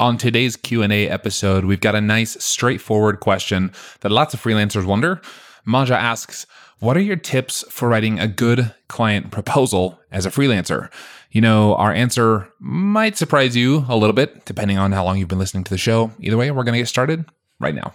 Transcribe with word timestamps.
On 0.00 0.16
today's 0.16 0.54
Q&A 0.54 1.08
episode, 1.08 1.64
we've 1.64 1.80
got 1.80 1.96
a 1.96 2.00
nice 2.00 2.42
straightforward 2.42 3.18
question 3.18 3.72
that 4.00 4.12
lots 4.12 4.32
of 4.32 4.40
freelancers 4.40 4.84
wonder. 4.84 5.20
Maja 5.64 5.96
asks, 5.96 6.46
"What 6.78 6.96
are 6.96 7.00
your 7.00 7.16
tips 7.16 7.64
for 7.68 7.88
writing 7.88 8.20
a 8.20 8.28
good 8.28 8.72
client 8.86 9.32
proposal 9.32 9.98
as 10.12 10.24
a 10.24 10.30
freelancer?" 10.30 10.88
You 11.32 11.40
know, 11.40 11.74
our 11.74 11.92
answer 11.92 12.48
might 12.60 13.18
surprise 13.18 13.56
you 13.56 13.86
a 13.88 13.96
little 13.96 14.14
bit 14.14 14.44
depending 14.44 14.78
on 14.78 14.92
how 14.92 15.04
long 15.04 15.18
you've 15.18 15.26
been 15.26 15.40
listening 15.40 15.64
to 15.64 15.70
the 15.70 15.78
show. 15.78 16.12
Either 16.20 16.36
way, 16.36 16.52
we're 16.52 16.62
going 16.62 16.74
to 16.74 16.80
get 16.80 16.86
started 16.86 17.24
right 17.58 17.74
now. 17.74 17.92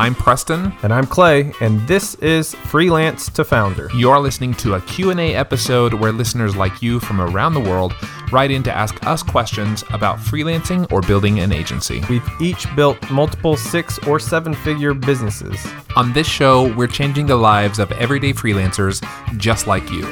I'm 0.00 0.14
Preston. 0.14 0.72
And 0.82 0.94
I'm 0.94 1.06
Clay, 1.06 1.52
and 1.60 1.86
this 1.86 2.14
is 2.14 2.54
Freelance 2.54 3.28
to 3.32 3.44
Founder. 3.44 3.90
You're 3.94 4.18
listening 4.18 4.54
to 4.54 4.76
a 4.76 4.80
Q&A 4.80 5.34
episode 5.34 5.92
where 5.92 6.10
listeners 6.10 6.56
like 6.56 6.80
you 6.80 7.00
from 7.00 7.20
around 7.20 7.52
the 7.52 7.60
world 7.60 7.92
write 8.32 8.50
in 8.50 8.62
to 8.62 8.72
ask 8.72 9.06
us 9.06 9.22
questions 9.22 9.84
about 9.90 10.16
freelancing 10.16 10.90
or 10.90 11.02
building 11.02 11.40
an 11.40 11.52
agency. 11.52 12.02
We've 12.08 12.26
each 12.40 12.66
built 12.74 13.10
multiple 13.10 13.58
six 13.58 13.98
or 14.06 14.18
seven 14.18 14.54
figure 14.54 14.94
businesses. 14.94 15.62
On 15.96 16.14
this 16.14 16.26
show, 16.26 16.74
we're 16.76 16.86
changing 16.86 17.26
the 17.26 17.36
lives 17.36 17.78
of 17.78 17.92
everyday 17.92 18.32
freelancers 18.32 19.06
just 19.36 19.66
like 19.66 19.90
you 19.90 20.10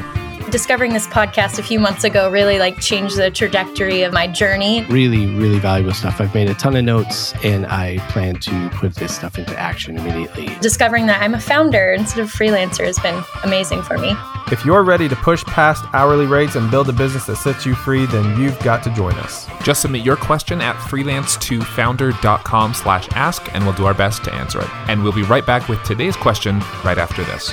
discovering 0.51 0.93
this 0.93 1.07
podcast 1.07 1.59
a 1.59 1.63
few 1.63 1.79
months 1.79 2.05
ago 2.05 2.31
really 2.31 2.59
like 2.59 2.81
changed 2.81 3.17
the 3.17 3.31
trajectory 3.31 4.03
of 4.03 4.13
my 4.13 4.27
journey. 4.27 4.85
Really, 4.87 5.27
really 5.27 5.59
valuable 5.59 5.93
stuff. 5.93 6.21
I've 6.21 6.35
made 6.35 6.49
a 6.49 6.55
ton 6.55 6.77
of 6.77 6.85
notes 6.85 7.35
and 7.45 7.67
I 7.67 7.99
plan 8.11 8.37
to 8.41 8.71
put 8.71 8.95
this 8.95 9.15
stuff 9.15 9.39
into 9.39 9.57
action 9.59 9.99
immediately. 9.99 10.49
Discovering 10.61 11.07
that 11.07 11.23
I'm 11.23 11.35
a 11.35 11.41
founder 11.41 11.93
instead 11.93 12.21
of 12.21 12.33
freelancer 12.33 12.85
has 12.85 12.99
been 12.99 13.23
amazing 13.45 13.83
for 13.83 13.99
me. 13.99 14.15
If 14.51 14.65
you're 14.65 14.83
ready 14.83 15.09
to 15.09 15.17
push 15.17 15.45
past 15.45 15.85
hourly 15.93 16.27
rates 16.27 16.57
and 16.57 16.71
build 16.71 16.89
a 16.89 16.93
business 16.93 17.27
that 17.27 17.37
sets 17.37 17.67
you 17.67 17.75
free, 17.75 18.07
then 18.07 18.41
you've 18.41 18.59
got 18.61 18.83
to 18.85 18.91
join 18.95 19.15
us. 19.17 19.47
Just 19.63 19.83
submit 19.83 20.05
your 20.05 20.17
question 20.17 20.63
at 20.63 20.75
freelancetofounder.com 20.77 22.75
slash 22.75 23.09
ask 23.13 23.55
and 23.55 23.65
we'll 23.65 23.75
do 23.75 23.85
our 23.85 23.95
best 23.95 24.25
to 24.25 24.33
answer 24.33 24.61
it. 24.61 24.71
And 24.89 25.03
we'll 25.03 25.13
be 25.13 25.23
right 25.23 25.45
back 25.45 25.69
with 25.69 25.83
today's 25.85 26.17
question 26.17 26.61
right 26.83 26.99
after 26.99 27.23
this. 27.25 27.53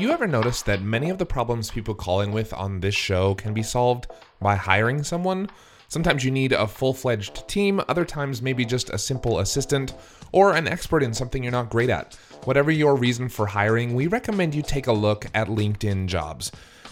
Have 0.00 0.08
you 0.08 0.14
ever 0.14 0.26
noticed 0.26 0.64
that 0.64 0.80
many 0.80 1.10
of 1.10 1.18
the 1.18 1.26
problems 1.26 1.70
people 1.70 1.94
call 1.94 2.22
in 2.22 2.32
with 2.32 2.54
on 2.54 2.80
this 2.80 2.94
show 2.94 3.34
can 3.34 3.52
be 3.52 3.62
solved 3.62 4.06
by 4.40 4.54
hiring 4.54 5.02
someone? 5.02 5.50
Sometimes 5.88 6.24
you 6.24 6.30
need 6.30 6.52
a 6.52 6.66
full 6.66 6.94
fledged 6.94 7.46
team, 7.46 7.82
other 7.86 8.06
times, 8.06 8.40
maybe 8.40 8.64
just 8.64 8.88
a 8.88 8.96
simple 8.96 9.40
assistant 9.40 9.92
or 10.32 10.54
an 10.54 10.66
expert 10.66 11.02
in 11.02 11.12
something 11.12 11.42
you're 11.42 11.52
not 11.52 11.68
great 11.68 11.90
at. 11.90 12.14
Whatever 12.44 12.70
your 12.70 12.96
reason 12.96 13.28
for 13.28 13.44
hiring, 13.44 13.94
we 13.94 14.06
recommend 14.06 14.54
you 14.54 14.62
take 14.62 14.86
a 14.86 14.92
look 14.92 15.26
at 15.34 15.48
LinkedIn 15.48 16.06
jobs. 16.06 16.50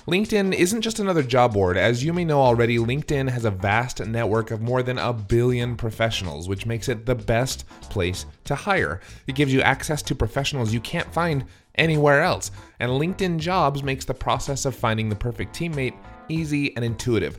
LinkedIn 0.08 0.54
isn't 0.54 0.80
just 0.80 1.00
another 1.00 1.22
job 1.22 1.52
board. 1.52 1.76
As 1.76 2.02
you 2.02 2.14
may 2.14 2.24
know 2.24 2.40
already, 2.40 2.78
LinkedIn 2.78 3.28
has 3.28 3.44
a 3.44 3.50
vast 3.50 4.00
network 4.06 4.50
of 4.50 4.62
more 4.62 4.82
than 4.82 4.96
a 4.96 5.12
billion 5.12 5.76
professionals, 5.76 6.48
which 6.48 6.64
makes 6.64 6.88
it 6.88 7.04
the 7.04 7.14
best 7.14 7.68
place 7.82 8.24
to 8.44 8.54
hire. 8.54 9.02
It 9.26 9.34
gives 9.34 9.52
you 9.52 9.60
access 9.60 10.00
to 10.04 10.14
professionals 10.14 10.72
you 10.72 10.80
can't 10.80 11.12
find 11.12 11.44
anywhere 11.74 12.22
else. 12.22 12.50
And 12.80 12.90
LinkedIn 12.90 13.38
Jobs 13.38 13.82
makes 13.82 14.06
the 14.06 14.14
process 14.14 14.64
of 14.64 14.74
finding 14.74 15.10
the 15.10 15.14
perfect 15.14 15.54
teammate 15.54 15.94
easy 16.30 16.74
and 16.74 16.86
intuitive. 16.86 17.38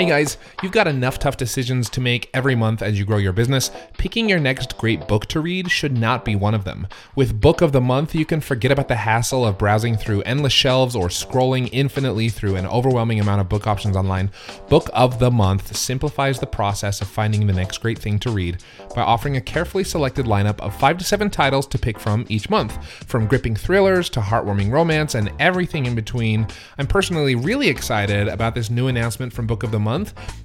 Hey 0.00 0.06
guys, 0.06 0.38
you've 0.62 0.72
got 0.72 0.88
enough 0.88 1.18
tough 1.18 1.36
decisions 1.36 1.90
to 1.90 2.00
make 2.00 2.30
every 2.32 2.54
month 2.54 2.80
as 2.80 2.98
you 2.98 3.04
grow 3.04 3.18
your 3.18 3.34
business. 3.34 3.70
Picking 3.98 4.30
your 4.30 4.40
next 4.40 4.78
great 4.78 5.06
book 5.06 5.26
to 5.26 5.40
read 5.40 5.70
should 5.70 5.94
not 5.94 6.24
be 6.24 6.34
one 6.34 6.54
of 6.54 6.64
them. 6.64 6.88
With 7.14 7.38
Book 7.38 7.60
of 7.60 7.72
the 7.72 7.82
Month, 7.82 8.14
you 8.14 8.24
can 8.24 8.40
forget 8.40 8.72
about 8.72 8.88
the 8.88 8.96
hassle 8.96 9.44
of 9.44 9.58
browsing 9.58 9.98
through 9.98 10.22
endless 10.22 10.54
shelves 10.54 10.96
or 10.96 11.08
scrolling 11.08 11.68
infinitely 11.70 12.30
through 12.30 12.56
an 12.56 12.64
overwhelming 12.64 13.20
amount 13.20 13.42
of 13.42 13.50
book 13.50 13.66
options 13.66 13.94
online. 13.94 14.30
Book 14.70 14.88
of 14.94 15.18
the 15.18 15.30
Month 15.30 15.76
simplifies 15.76 16.40
the 16.40 16.46
process 16.46 17.02
of 17.02 17.08
finding 17.08 17.46
the 17.46 17.52
next 17.52 17.76
great 17.82 17.98
thing 17.98 18.18
to 18.20 18.30
read 18.30 18.64
by 18.94 19.02
offering 19.02 19.36
a 19.36 19.40
carefully 19.42 19.84
selected 19.84 20.24
lineup 20.24 20.58
of 20.60 20.74
five 20.74 20.96
to 20.96 21.04
seven 21.04 21.28
titles 21.28 21.66
to 21.66 21.78
pick 21.78 21.98
from 21.98 22.24
each 22.30 22.48
month, 22.48 22.82
from 23.04 23.26
gripping 23.26 23.54
thrillers 23.54 24.08
to 24.08 24.20
heartwarming 24.20 24.70
romance 24.70 25.14
and 25.14 25.30
everything 25.38 25.84
in 25.84 25.94
between. 25.94 26.46
I'm 26.78 26.86
personally 26.86 27.34
really 27.34 27.68
excited 27.68 28.28
about 28.28 28.54
this 28.54 28.70
new 28.70 28.88
announcement 28.88 29.34
from 29.34 29.46
Book 29.46 29.62
of 29.62 29.70
the 29.70 29.78
month 29.78 29.89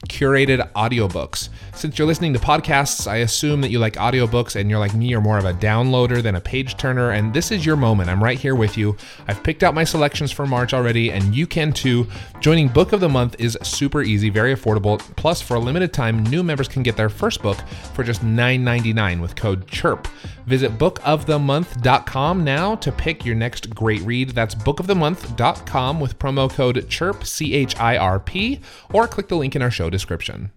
curated 0.07 0.71
audiobooks. 0.73 1.49
Since 1.73 1.97
you're 1.97 2.07
listening 2.07 2.33
to 2.33 2.39
podcasts, 2.39 3.07
I 3.07 3.17
assume 3.17 3.61
that 3.61 3.69
you 3.69 3.79
like 3.79 3.95
audiobooks 3.95 4.55
and 4.55 4.69
you're 4.69 4.79
like 4.79 4.93
me, 4.93 5.07
you're 5.07 5.21
more 5.21 5.37
of 5.37 5.45
a 5.45 5.53
downloader 5.53 6.21
than 6.21 6.35
a 6.35 6.41
page 6.41 6.77
turner. 6.77 7.11
And 7.11 7.33
this 7.33 7.51
is 7.51 7.65
your 7.65 7.75
moment. 7.75 8.09
I'm 8.09 8.23
right 8.23 8.39
here 8.39 8.55
with 8.55 8.77
you. 8.77 8.95
I've 9.27 9.43
picked 9.43 9.63
out 9.63 9.73
my 9.73 9.83
selections 9.83 10.31
for 10.31 10.45
March 10.45 10.73
already, 10.73 11.11
and 11.11 11.35
you 11.35 11.45
can 11.47 11.73
too. 11.73 12.07
Joining 12.39 12.67
Book 12.67 12.93
of 12.93 12.99
the 12.99 13.09
Month 13.09 13.35
is 13.39 13.57
super 13.61 14.01
easy, 14.01 14.29
very 14.29 14.55
affordable. 14.55 14.99
Plus, 15.15 15.41
for 15.41 15.55
a 15.55 15.59
limited 15.59 15.93
time, 15.93 16.23
new 16.23 16.43
members 16.43 16.67
can 16.67 16.83
get 16.83 16.95
their 16.95 17.09
first 17.09 17.41
book 17.41 17.57
for 17.93 18.03
just 18.03 18.23
$9.99 18.23 19.21
with 19.21 19.35
code 19.35 19.67
CHIRP. 19.67 20.07
Visit 20.45 20.77
bookofthemonth.com 20.77 22.43
now 22.43 22.75
to 22.75 22.91
pick 22.91 23.25
your 23.25 23.35
next 23.35 23.73
great 23.73 24.01
read. 24.01 24.29
That's 24.29 24.53
bookofthemonth.com 24.53 25.99
with 25.99 26.19
promo 26.19 26.49
code 26.49 26.75
CHIRP, 26.87 27.25
C 27.25 27.53
H 27.53 27.75
I 27.79 27.97
R 27.97 28.19
P, 28.19 28.59
or 28.93 29.07
click 29.07 29.27
the 29.27 29.34
link 29.35 29.55
in 29.55 29.61
our 29.61 29.71
show 29.71 29.89
description. 29.89 30.51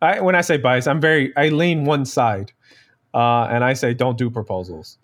I, 0.00 0.20
when 0.20 0.34
I 0.34 0.42
say 0.42 0.58
bias, 0.58 0.86
I'm 0.86 1.00
very, 1.00 1.34
I 1.36 1.48
lean 1.48 1.84
one 1.84 2.04
side 2.04 2.52
uh, 3.14 3.46
and 3.50 3.64
I 3.64 3.72
say 3.74 3.94
don't 3.94 4.18
do 4.18 4.28
proposals. 4.28 4.98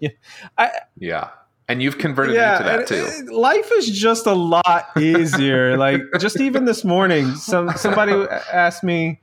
yeah. 0.00 0.10
I, 0.58 0.70
yeah. 0.96 1.30
And 1.68 1.82
you've 1.82 1.98
converted 1.98 2.36
yeah, 2.36 2.52
me 2.52 2.58
to 2.58 2.64
that 2.64 2.86
too. 2.86 3.34
Life 3.34 3.72
is 3.72 3.90
just 3.90 4.26
a 4.26 4.34
lot 4.34 4.88
easier. 4.96 5.76
like 5.78 6.00
just 6.20 6.40
even 6.40 6.64
this 6.64 6.84
morning, 6.84 7.34
some 7.34 7.76
somebody 7.76 8.12
asked 8.52 8.84
me, 8.84 9.20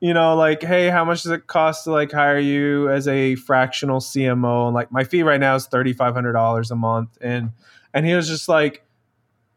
you 0.00 0.14
know, 0.14 0.36
like, 0.36 0.62
hey, 0.62 0.88
how 0.88 1.04
much 1.04 1.24
does 1.24 1.32
it 1.32 1.48
cost 1.48 1.84
to 1.84 1.90
like 1.90 2.12
hire 2.12 2.38
you 2.38 2.88
as 2.88 3.08
a 3.08 3.34
fractional 3.34 3.98
CMO? 3.98 4.66
And 4.66 4.74
like 4.74 4.92
my 4.92 5.02
fee 5.02 5.24
right 5.24 5.40
now 5.40 5.56
is 5.56 5.66
thirty 5.66 5.92
five 5.92 6.14
hundred 6.14 6.34
dollars 6.34 6.70
a 6.70 6.76
month. 6.76 7.18
And 7.20 7.50
and 7.92 8.06
he 8.06 8.14
was 8.14 8.28
just 8.28 8.48
like, 8.48 8.84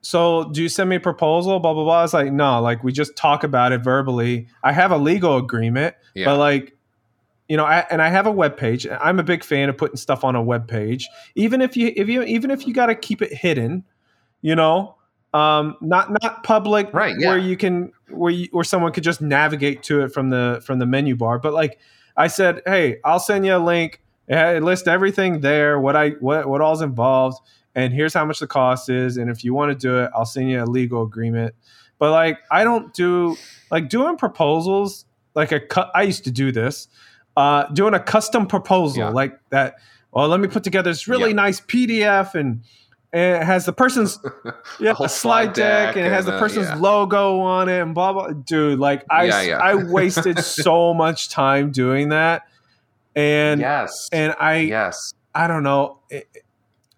So 0.03 0.49
do 0.51 0.61
you 0.61 0.69
send 0.69 0.89
me 0.89 0.97
a 0.97 0.99
proposal? 0.99 1.59
Blah 1.59 1.73
blah 1.73 1.83
blah. 1.83 2.03
it's 2.03 2.13
like, 2.13 2.31
no, 2.31 2.61
like 2.61 2.83
we 2.83 2.91
just 2.91 3.15
talk 3.15 3.43
about 3.43 3.71
it 3.71 3.79
verbally. 3.83 4.47
I 4.63 4.73
have 4.73 4.91
a 4.91 4.97
legal 4.97 5.37
agreement, 5.37 5.95
yeah. 6.13 6.25
but 6.25 6.37
like 6.37 6.75
you 7.47 7.57
know, 7.57 7.65
I, 7.65 7.85
and 7.91 8.01
I 8.01 8.09
have 8.09 8.25
a 8.25 8.31
web 8.31 8.57
page. 8.57 8.87
I'm 8.87 9.19
a 9.19 9.23
big 9.23 9.43
fan 9.43 9.69
of 9.69 9.77
putting 9.77 9.97
stuff 9.97 10.23
on 10.23 10.35
a 10.35 10.41
web 10.41 10.67
page, 10.67 11.07
even 11.35 11.61
if 11.61 11.75
you 11.75 11.93
if 11.95 12.07
you 12.07 12.23
even 12.23 12.51
if 12.51 12.67
you 12.67 12.73
got 12.73 12.87
to 12.87 12.95
keep 12.95 13.21
it 13.21 13.33
hidden, 13.33 13.83
you 14.41 14.55
know, 14.55 14.95
um, 15.33 15.77
not 15.81 16.11
not 16.21 16.43
public, 16.43 16.93
right? 16.93 17.15
Yeah. 17.17 17.29
Where 17.29 17.37
you 17.37 17.57
can 17.57 17.91
where 18.09 18.31
you, 18.31 18.47
where 18.51 18.63
someone 18.63 18.91
could 18.91 19.03
just 19.03 19.21
navigate 19.21 19.83
to 19.83 20.01
it 20.01 20.13
from 20.13 20.29
the 20.29 20.61
from 20.65 20.79
the 20.79 20.85
menu 20.85 21.15
bar. 21.15 21.39
But 21.39 21.53
like 21.53 21.79
I 22.17 22.27
said, 22.27 22.61
hey, 22.65 22.99
I'll 23.03 23.19
send 23.19 23.45
you 23.45 23.55
a 23.55 23.57
link. 23.57 24.01
It 24.27 24.63
lists 24.63 24.87
everything 24.87 25.41
there, 25.41 25.79
what 25.79 25.95
I 25.95 26.11
what 26.11 26.47
what 26.47 26.61
all's 26.61 26.81
involved, 26.81 27.39
and 27.75 27.93
here's 27.93 28.13
how 28.13 28.25
much 28.25 28.39
the 28.39 28.47
cost 28.47 28.89
is. 28.89 29.17
And 29.17 29.29
if 29.29 29.43
you 29.43 29.53
want 29.53 29.71
to 29.71 29.75
do 29.77 29.99
it, 29.99 30.11
I'll 30.15 30.25
send 30.25 30.49
you 30.49 30.63
a 30.63 30.65
legal 30.65 31.03
agreement. 31.03 31.55
But 31.99 32.11
like 32.11 32.39
I 32.51 32.63
don't 32.63 32.93
do 32.93 33.37
like 33.71 33.89
doing 33.89 34.17
proposals 34.17 35.05
like 35.35 35.51
a 35.51 35.59
cut. 35.59 35.91
I 35.95 36.03
used 36.03 36.23
to 36.25 36.31
do 36.31 36.51
this, 36.51 36.87
uh, 37.37 37.65
doing 37.67 37.93
a 37.93 37.99
custom 37.99 38.47
proposal 38.47 38.99
yeah. 38.99 39.09
like 39.09 39.39
that. 39.49 39.75
Well, 40.11 40.27
let 40.27 40.39
me 40.39 40.47
put 40.47 40.63
together 40.63 40.91
this 40.91 41.07
really 41.07 41.29
yeah. 41.29 41.35
nice 41.35 41.61
PDF 41.61 42.35
and 42.35 42.61
and 43.13 43.43
it 43.43 43.45
has 43.45 43.65
the 43.65 43.73
person's 43.73 44.19
yeah 44.79 44.95
a 44.99 45.07
slide 45.07 45.53
deck, 45.53 45.95
and 45.95 46.05
it 46.05 46.11
has 46.11 46.25
the 46.25 46.37
person's 46.39 46.67
yeah. 46.67 46.75
logo 46.75 47.39
on 47.39 47.69
it 47.69 47.81
and 47.81 47.93
blah 47.95 48.11
blah. 48.11 48.29
Dude, 48.29 48.79
like 48.79 49.05
I. 49.09 49.51
I 49.51 49.75
wasted 49.91 50.39
so 50.39 50.93
much 50.93 51.29
time 51.29 51.71
doing 51.71 52.09
that, 52.09 52.43
and 53.15 53.61
yes, 53.61 54.09
and 54.11 54.35
I 54.39 54.57
yes 54.57 55.13
I 55.35 55.47
don't 55.47 55.63
know. 55.63 55.99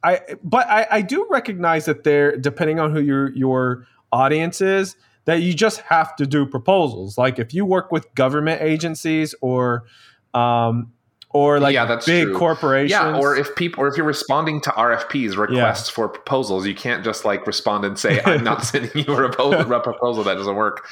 I 0.05 0.21
but 0.43 0.67
I, 0.67 0.87
I 0.91 1.01
do 1.01 1.27
recognize 1.29 1.85
that 1.85 2.03
there, 2.03 2.37
depending 2.37 2.79
on 2.79 2.91
who 2.91 3.01
your 3.01 3.33
your 3.35 3.87
audience 4.11 4.61
is, 4.61 4.95
that 5.25 5.41
you 5.41 5.53
just 5.53 5.81
have 5.81 6.15
to 6.17 6.25
do 6.25 6.45
proposals. 6.45 7.17
Like 7.17 7.39
if 7.39 7.53
you 7.53 7.65
work 7.65 7.91
with 7.91 8.13
government 8.15 8.61
agencies 8.61 9.33
or 9.41 9.85
um, 10.33 10.91
or 11.31 11.59
like 11.59 11.73
Yeah, 11.73 11.85
that's 11.85 12.05
big 12.05 12.27
true. 12.27 12.37
corporations. 12.37 12.91
Yeah, 12.91 13.17
or 13.17 13.35
if 13.35 13.55
people, 13.55 13.83
or 13.83 13.87
if 13.87 13.97
you're 13.97 14.05
responding 14.05 14.61
to 14.61 14.69
RFPs, 14.69 15.35
requests 15.35 15.89
for 15.89 16.07
proposals, 16.07 16.65
you 16.67 16.75
can't 16.75 17.03
just 17.03 17.25
like 17.25 17.45
respond 17.47 17.83
and 17.83 17.97
say, 17.97 18.21
"I'm 18.23 18.43
not 18.43 18.63
sending 18.71 18.91
you 18.93 19.11
a 19.13 19.15
proposal." 19.15 19.73
a 19.73 19.79
proposal 19.81 20.23
that 20.23 20.35
doesn't 20.35 20.55
work. 20.55 20.87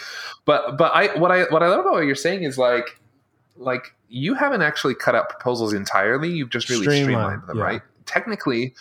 But 0.46 0.78
but 0.78 0.92
I 0.94 1.18
what 1.18 1.32
I 1.32 1.44
what 1.44 1.62
I 1.62 1.68
love 1.68 1.82
about 1.82 1.94
what 1.94 2.06
you're 2.06 2.16
saying 2.16 2.44
is 2.44 2.58
like 2.58 3.00
like 3.58 3.94
you 4.10 4.34
haven't 4.34 4.64
actually 4.64 4.96
cut 4.96 5.16
out 5.16 5.30
proposals 5.30 5.72
entirely. 5.72 6.30
You've 6.30 6.50
just 6.50 6.70
really 6.70 6.84
Streamlined, 6.84 7.06
streamlined 7.06 7.48
them, 7.48 7.58
yeah. 7.58 7.64
right? 7.64 7.82
Technically. 8.06 8.74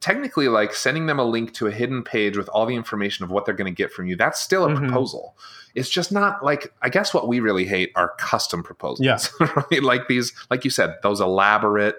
Technically, 0.00 0.48
like 0.48 0.74
sending 0.74 1.06
them 1.06 1.18
a 1.18 1.24
link 1.24 1.52
to 1.54 1.66
a 1.66 1.70
hidden 1.72 2.02
page 2.04 2.36
with 2.36 2.48
all 2.50 2.66
the 2.66 2.74
information 2.76 3.24
of 3.24 3.30
what 3.30 3.44
they're 3.44 3.54
going 3.54 3.72
to 3.72 3.76
get 3.76 3.92
from 3.92 4.06
you, 4.06 4.14
that's 4.16 4.40
still 4.40 4.64
a 4.64 4.68
Mhm. 4.68 4.76
proposal. 4.78 5.36
It's 5.74 5.88
just 5.90 6.12
not 6.12 6.44
like 6.44 6.72
I 6.82 6.88
guess 6.88 7.12
what 7.14 7.28
we 7.28 7.40
really 7.40 7.64
hate 7.64 7.90
are 7.96 8.14
custom 8.18 8.62
proposals. 8.62 9.00
Yeah. 9.00 9.18
right? 9.70 9.82
Like 9.82 10.08
these, 10.08 10.32
like 10.50 10.64
you 10.64 10.70
said, 10.70 10.96
those 11.02 11.20
elaborate, 11.20 11.96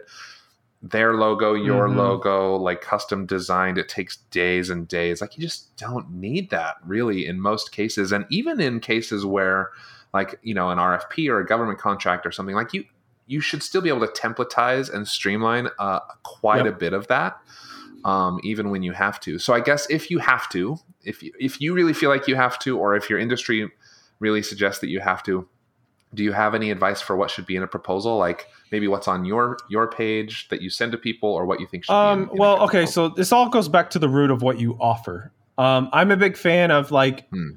their 0.83 1.13
logo, 1.13 1.53
your 1.53 1.87
Mhm. 1.87 1.95
logo, 1.95 2.55
like 2.55 2.81
custom 2.81 3.25
designed. 3.25 3.77
It 3.77 3.87
takes 3.87 4.17
days 4.31 4.69
and 4.69 4.87
days. 4.87 5.21
Like 5.21 5.37
you 5.37 5.41
just 5.43 5.75
don't 5.77 6.09
need 6.11 6.49
that 6.49 6.75
really 6.85 7.25
in 7.27 7.39
most 7.39 7.71
cases. 7.71 8.11
And 8.11 8.25
even 8.29 8.59
in 8.59 8.79
cases 8.79 9.25
where, 9.25 9.69
like, 10.13 10.39
you 10.41 10.53
know, 10.53 10.69
an 10.71 10.79
RFP 10.79 11.29
or 11.29 11.39
a 11.39 11.45
government 11.45 11.77
contract 11.79 12.25
or 12.25 12.31
something, 12.31 12.55
like 12.55 12.73
you, 12.73 12.83
you 13.27 13.39
should 13.39 13.63
still 13.63 13.81
be 13.81 13.89
able 13.89 14.05
to 14.05 14.11
templatize 14.21 14.91
and 14.93 15.07
streamline 15.07 15.69
uh, 15.79 15.99
quite 16.23 16.65
Yep. 16.65 16.75
a 16.75 16.77
bit 16.77 16.93
of 16.93 17.07
that. 17.07 17.37
Um, 18.03 18.39
even 18.43 18.69
when 18.69 18.83
you 18.83 18.93
have 18.93 19.19
to. 19.21 19.37
So 19.39 19.53
I 19.53 19.59
guess 19.59 19.87
if 19.89 20.09
you 20.09 20.19
have 20.19 20.49
to, 20.49 20.77
if 21.03 21.21
you, 21.21 21.31
if 21.39 21.61
you 21.61 21.73
really 21.73 21.93
feel 21.93 22.09
like 22.09 22.27
you 22.27 22.35
have 22.35 22.57
to, 22.59 22.77
or 22.77 22.95
if 22.95 23.09
your 23.09 23.19
industry 23.19 23.69
really 24.19 24.41
suggests 24.41 24.81
that 24.81 24.89
you 24.89 24.99
have 24.99 25.21
to, 25.23 25.47
do 26.13 26.23
you 26.23 26.31
have 26.33 26.53
any 26.55 26.71
advice 26.71 27.01
for 27.01 27.15
what 27.15 27.31
should 27.31 27.45
be 27.45 27.55
in 27.55 27.63
a 27.63 27.67
proposal? 27.67 28.17
Like 28.17 28.47
maybe 28.71 28.87
what's 28.87 29.07
on 29.07 29.23
your 29.25 29.57
your 29.69 29.87
page 29.87 30.47
that 30.49 30.61
you 30.61 30.69
send 30.69 30.91
to 30.91 30.97
people, 30.97 31.29
or 31.29 31.45
what 31.45 31.59
you 31.59 31.67
think 31.67 31.85
should 31.85 31.93
Um, 31.93 32.19
be? 32.19 32.23
In, 32.23 32.29
in 32.29 32.37
a 32.37 32.39
well, 32.41 32.63
okay, 32.63 32.85
so 32.85 33.09
this 33.09 33.31
all 33.31 33.49
goes 33.49 33.69
back 33.69 33.89
to 33.91 33.99
the 33.99 34.09
root 34.09 34.29
of 34.31 34.41
what 34.41 34.59
you 34.59 34.77
offer. 34.79 35.31
Um, 35.57 35.89
I'm 35.93 36.11
a 36.11 36.17
big 36.17 36.35
fan 36.37 36.71
of 36.71 36.91
like, 36.91 37.29
Hmm. 37.29 37.51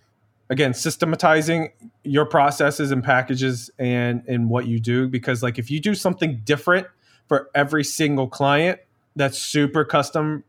again, 0.50 0.74
systematizing 0.74 1.70
your 2.04 2.26
processes 2.26 2.90
and 2.90 3.02
packages 3.02 3.70
and 3.78 4.22
and 4.28 4.48
what 4.50 4.66
you 4.66 4.78
do 4.78 5.08
because 5.08 5.42
like 5.42 5.58
if 5.58 5.70
you 5.70 5.80
do 5.80 5.94
something 5.94 6.40
different 6.44 6.86
for 7.28 7.50
every 7.54 7.82
single 7.82 8.28
client 8.28 8.78
that's 9.16 9.38
super 9.38 9.84
custom 9.84 10.44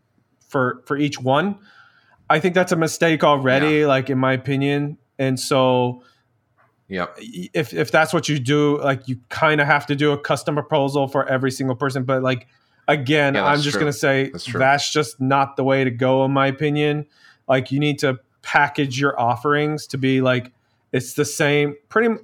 for 0.48 0.84
for 0.86 0.98
each 0.98 1.20
one, 1.20 1.58
I 2.30 2.40
think 2.40 2.56
that's 2.56 2.72
a 2.72 2.76
mistake 2.76 3.24
already. 3.24 3.86
Like 3.86 4.10
in 4.10 4.18
my 4.18 4.34
opinion, 4.34 4.98
and 5.20 5.40
so 5.40 6.04
yeah, 6.88 7.08
if 7.18 7.74
if 7.74 7.92
that's 7.92 8.14
what 8.14 8.30
you 8.30 8.40
do, 8.40 8.80
like 8.82 9.08
you 9.08 9.20
kind 9.30 9.60
of 9.60 9.68
have 9.68 9.86
to 9.88 9.96
do 9.96 10.12
a 10.12 10.18
custom 10.18 10.56
proposal 10.56 11.08
for 11.08 11.28
every 11.28 11.52
single 11.52 11.76
person. 11.76 12.04
But 12.04 12.22
like 12.22 12.48
again, 12.88 13.36
Yeah, 13.36 13.46
I'm 13.46 13.60
just 13.62 13.72
true. 13.72 13.82
gonna 13.82 13.94
say 13.94 14.30
That's 14.32 14.54
that's 14.54 14.92
just 14.92 15.20
not 15.20 15.56
the 15.56 15.64
way 15.64 15.84
to 15.84 15.92
go, 15.92 16.24
in 16.26 16.32
my 16.32 16.48
opinion. 16.48 17.08
Like 17.48 17.72
you 17.72 17.80
need 17.80 18.00
to 18.00 18.20
package 18.44 19.00
your 19.00 19.20
offerings 19.20 19.88
to 19.88 19.98
be 19.98 20.22
like 20.22 20.52
it's 20.92 21.14
the 21.14 21.26
same, 21.26 21.76
pretty 21.90 22.16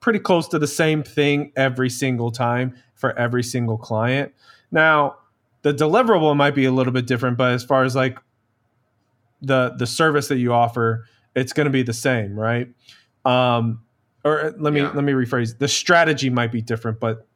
pretty 0.00 0.18
close 0.18 0.48
to 0.48 0.58
the 0.58 0.66
same 0.66 1.02
thing 1.02 1.52
every 1.56 1.90
single 1.90 2.30
time 2.30 2.76
for 2.94 3.16
every 3.18 3.42
single 3.42 3.78
client. 3.78 4.32
Now, 4.70 5.16
the 5.62 5.72
deliverable 5.72 6.36
might 6.36 6.54
be 6.54 6.64
a 6.64 6.72
little 6.72 6.92
bit 6.92 7.06
different, 7.06 7.36
but 7.36 7.52
as 7.52 7.64
far 7.64 7.84
as 7.84 7.94
like 7.96 8.18
the 9.42 9.74
the 9.76 9.86
service 9.86 10.28
that 10.28 10.38
you 10.38 10.52
offer, 10.52 11.04
it's 11.34 11.52
going 11.52 11.66
to 11.66 11.70
be 11.70 11.82
the 11.82 11.92
same, 11.92 12.38
right? 12.38 12.68
Um, 13.24 13.82
or 14.24 14.40
uh, 14.46 14.52
let 14.58 14.72
me 14.72 14.80
Yeah. 14.80 14.92
let 14.94 15.04
me 15.04 15.12
rephrase. 15.12 15.58
The 15.58 15.68
strategy 15.68 16.30
might 16.30 16.52
be 16.52 16.60
different, 16.62 16.98
but 17.00 17.26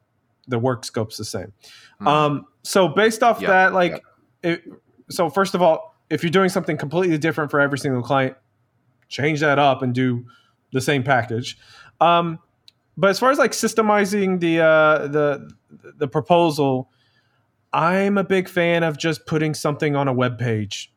the 0.47 0.59
work 0.59 0.83
scope's 0.83 1.17
the 1.17 1.23
same. 1.25 1.53
Mhm. 2.01 2.07
Um, 2.07 2.45
so 2.63 2.87
based 2.89 3.23
off 3.23 3.39
Yeah, 3.41 3.47
that, 3.49 3.73
like, 3.73 4.03
it, 4.41 4.61
so 5.09 5.29
first 5.29 5.55
of 5.55 5.61
all, 5.61 5.95
if 6.09 6.21
you're 6.23 6.31
doing 6.31 6.49
something 6.49 6.75
completely 6.75 7.17
different 7.17 7.49
for 7.49 7.61
every 7.61 7.77
single 7.77 8.01
client, 8.03 8.35
change 9.07 9.39
that 9.39 9.57
up 9.59 9.81
and 9.81 9.93
do 9.93 10.25
the 10.73 10.81
same 10.81 11.03
package. 11.03 11.57
Um, 12.01 12.39
but 12.97 13.09
as 13.09 13.19
far 13.19 13.31
as 13.31 13.37
like 13.37 13.51
systemizing 13.51 14.39
the 14.41 14.59
uh, 14.59 15.07
the 15.07 15.49
the 15.97 16.07
proposal, 16.07 16.89
I'm 17.73 18.17
a 18.17 18.23
big 18.23 18.47
fan 18.47 18.83
of 18.83 18.97
just 18.97 19.25
putting 19.25 19.53
something 19.53 19.95
on 19.95 20.07
a 20.07 20.13
web 20.13 20.37
page 20.37 20.91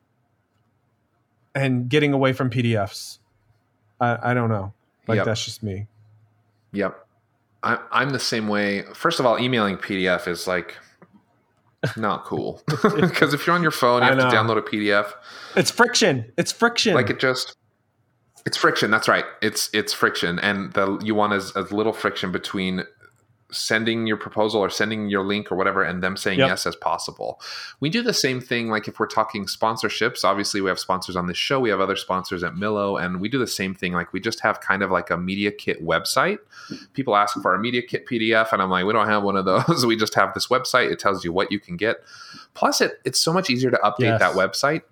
and 1.54 1.88
getting 1.88 2.12
away 2.12 2.32
from 2.34 2.50
PDFs. 2.50 3.18
I, 4.00 4.30
I 4.30 4.34
don't 4.34 4.50
know. 4.50 4.74
Like 5.08 5.16
Yep. 5.16 5.26
that's 5.26 5.44
just 5.44 5.62
me. 5.62 5.86
Yep. 6.72 7.06
I, 7.62 7.78
I'm 7.90 8.10
the 8.10 8.18
same 8.18 8.48
way. 8.48 8.82
First 8.94 9.18
of 9.20 9.26
all, 9.26 9.38
emailing 9.38 9.76
PDF 9.78 10.28
is 10.28 10.46
like 10.46 10.76
not 11.96 12.24
cool 12.24 12.62
because 13.00 13.32
if 13.32 13.46
you're 13.46 13.56
on 13.56 13.62
your 13.62 13.70
phone, 13.70 14.02
you 14.02 14.08
I 14.08 14.14
have 14.14 14.18
to 14.30 14.36
download 14.36 14.58
a 14.58 14.62
PDF. 14.62 15.12
It's 15.56 15.70
friction. 15.70 16.30
It's 16.36 16.52
friction. 16.52 16.94
Like 16.94 17.08
it 17.08 17.18
just, 17.18 17.56
it's 18.44 18.56
friction. 18.56 18.90
That's 18.90 19.08
right. 19.08 19.24
It's 19.40 19.70
it's 19.72 19.92
friction, 19.92 20.38
and 20.38 20.72
the 20.74 20.98
you 21.02 21.14
want 21.14 21.32
as, 21.32 21.52
as 21.56 21.72
little 21.72 21.92
friction 21.92 22.30
between 22.30 22.84
sending 23.52 24.06
your 24.06 24.16
proposal 24.16 24.60
or 24.60 24.68
sending 24.68 25.08
your 25.08 25.24
link 25.24 25.52
or 25.52 25.56
whatever 25.56 25.82
and 25.82 26.02
them 26.02 26.16
saying 26.16 26.38
Yep. 26.40 26.48
yes 26.48 26.66
as 26.66 26.74
possible. 26.76 27.40
We 27.80 27.88
do 27.90 28.02
the 28.02 28.12
same 28.12 28.40
thing 28.40 28.68
like 28.70 28.88
if 28.88 28.98
we're 28.98 29.06
talking 29.06 29.46
sponsorships, 29.46 30.24
obviously 30.24 30.60
we 30.60 30.68
have 30.68 30.78
sponsors 30.80 31.14
on 31.16 31.26
this 31.26 31.36
show, 31.36 31.60
we 31.60 31.70
have 31.70 31.80
other 31.80 31.94
sponsors 31.96 32.42
at 32.42 32.54
Millo 32.54 33.00
and 33.00 33.20
we 33.20 33.28
do 33.28 33.38
the 33.38 33.46
same 33.46 33.74
thing 33.74 33.92
like 33.92 34.12
we 34.12 34.18
just 34.20 34.40
have 34.40 34.60
kind 34.60 34.82
of 34.82 34.90
like 34.90 35.10
a 35.10 35.16
media 35.16 35.52
kit 35.52 35.84
website. 35.84 36.38
People 36.92 37.14
ask 37.16 37.40
for 37.40 37.54
a 37.54 37.58
media 37.58 37.82
kit 37.82 38.06
PDF 38.06 38.52
and 38.52 38.60
I'm 38.60 38.70
like 38.70 38.84
we 38.84 38.92
don't 38.92 39.06
have 39.08 39.22
one 39.22 39.36
of 39.36 39.44
those. 39.44 39.86
we 39.86 39.96
just 39.96 40.14
have 40.14 40.34
this 40.34 40.48
website. 40.48 40.90
It 40.90 40.98
tells 40.98 41.24
you 41.24 41.32
what 41.32 41.52
you 41.52 41.60
can 41.60 41.76
get. 41.76 41.98
Plus 42.54 42.80
it 42.80 43.00
it's 43.04 43.20
so 43.20 43.32
much 43.32 43.48
easier 43.50 43.70
to 43.70 43.78
update 43.78 44.00
Yes. 44.18 44.20
that 44.20 44.34
website 44.34 44.82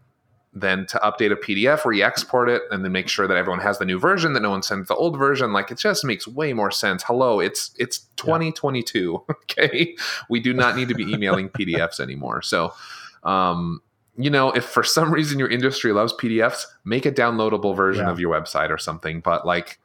than 0.57 0.87
to 0.87 0.99
update 0.99 1.33
a 1.33 1.37
PDF 1.37 1.85
re-export 1.85 2.49
it 2.49 2.63
and 2.71 2.85
then 2.85 2.93
make 2.93 3.09
sure 3.09 3.27
that 3.27 3.37
everyone 3.37 3.59
has 3.61 3.79
the 3.81 3.85
new 3.85 3.99
version, 3.99 4.35
that 4.35 4.41
no 4.41 4.51
one 4.51 4.63
sends 4.63 4.87
the 4.87 4.95
old 4.95 5.19
version. 5.19 5.53
Like 5.53 5.73
it 5.73 5.79
just 5.79 6.05
makes 6.05 6.29
way 6.29 6.53
more 6.53 6.71
sense. 6.71 7.03
Hello, 7.03 7.41
it's 7.41 7.75
it's 7.79 7.99
2022. 8.17 9.25
Okay, 9.45 9.95
we 10.29 10.41
do 10.41 10.53
not 10.55 10.75
need 10.77 10.89
to 10.89 10.95
be 10.95 11.05
emailing 11.13 11.49
PDFs 11.49 12.01
anymore. 12.01 12.43
So, 12.43 12.73
um, 13.23 13.81
you 14.17 14.31
know, 14.31 14.51
if 14.53 14.65
for 14.65 14.83
some 14.83 15.13
reason 15.13 15.39
your 15.39 15.49
industry 15.49 15.93
loves 15.93 16.13
PDFs, 16.13 16.65
make 16.85 17.05
a 17.07 17.13
downloadable 17.13 17.77
version 17.77 18.07
Yeah. 18.07 18.13
of 18.13 18.19
your 18.21 18.33
website 18.33 18.71
or 18.71 18.79
something. 18.79 19.21
But 19.21 19.47
like, 19.47 19.79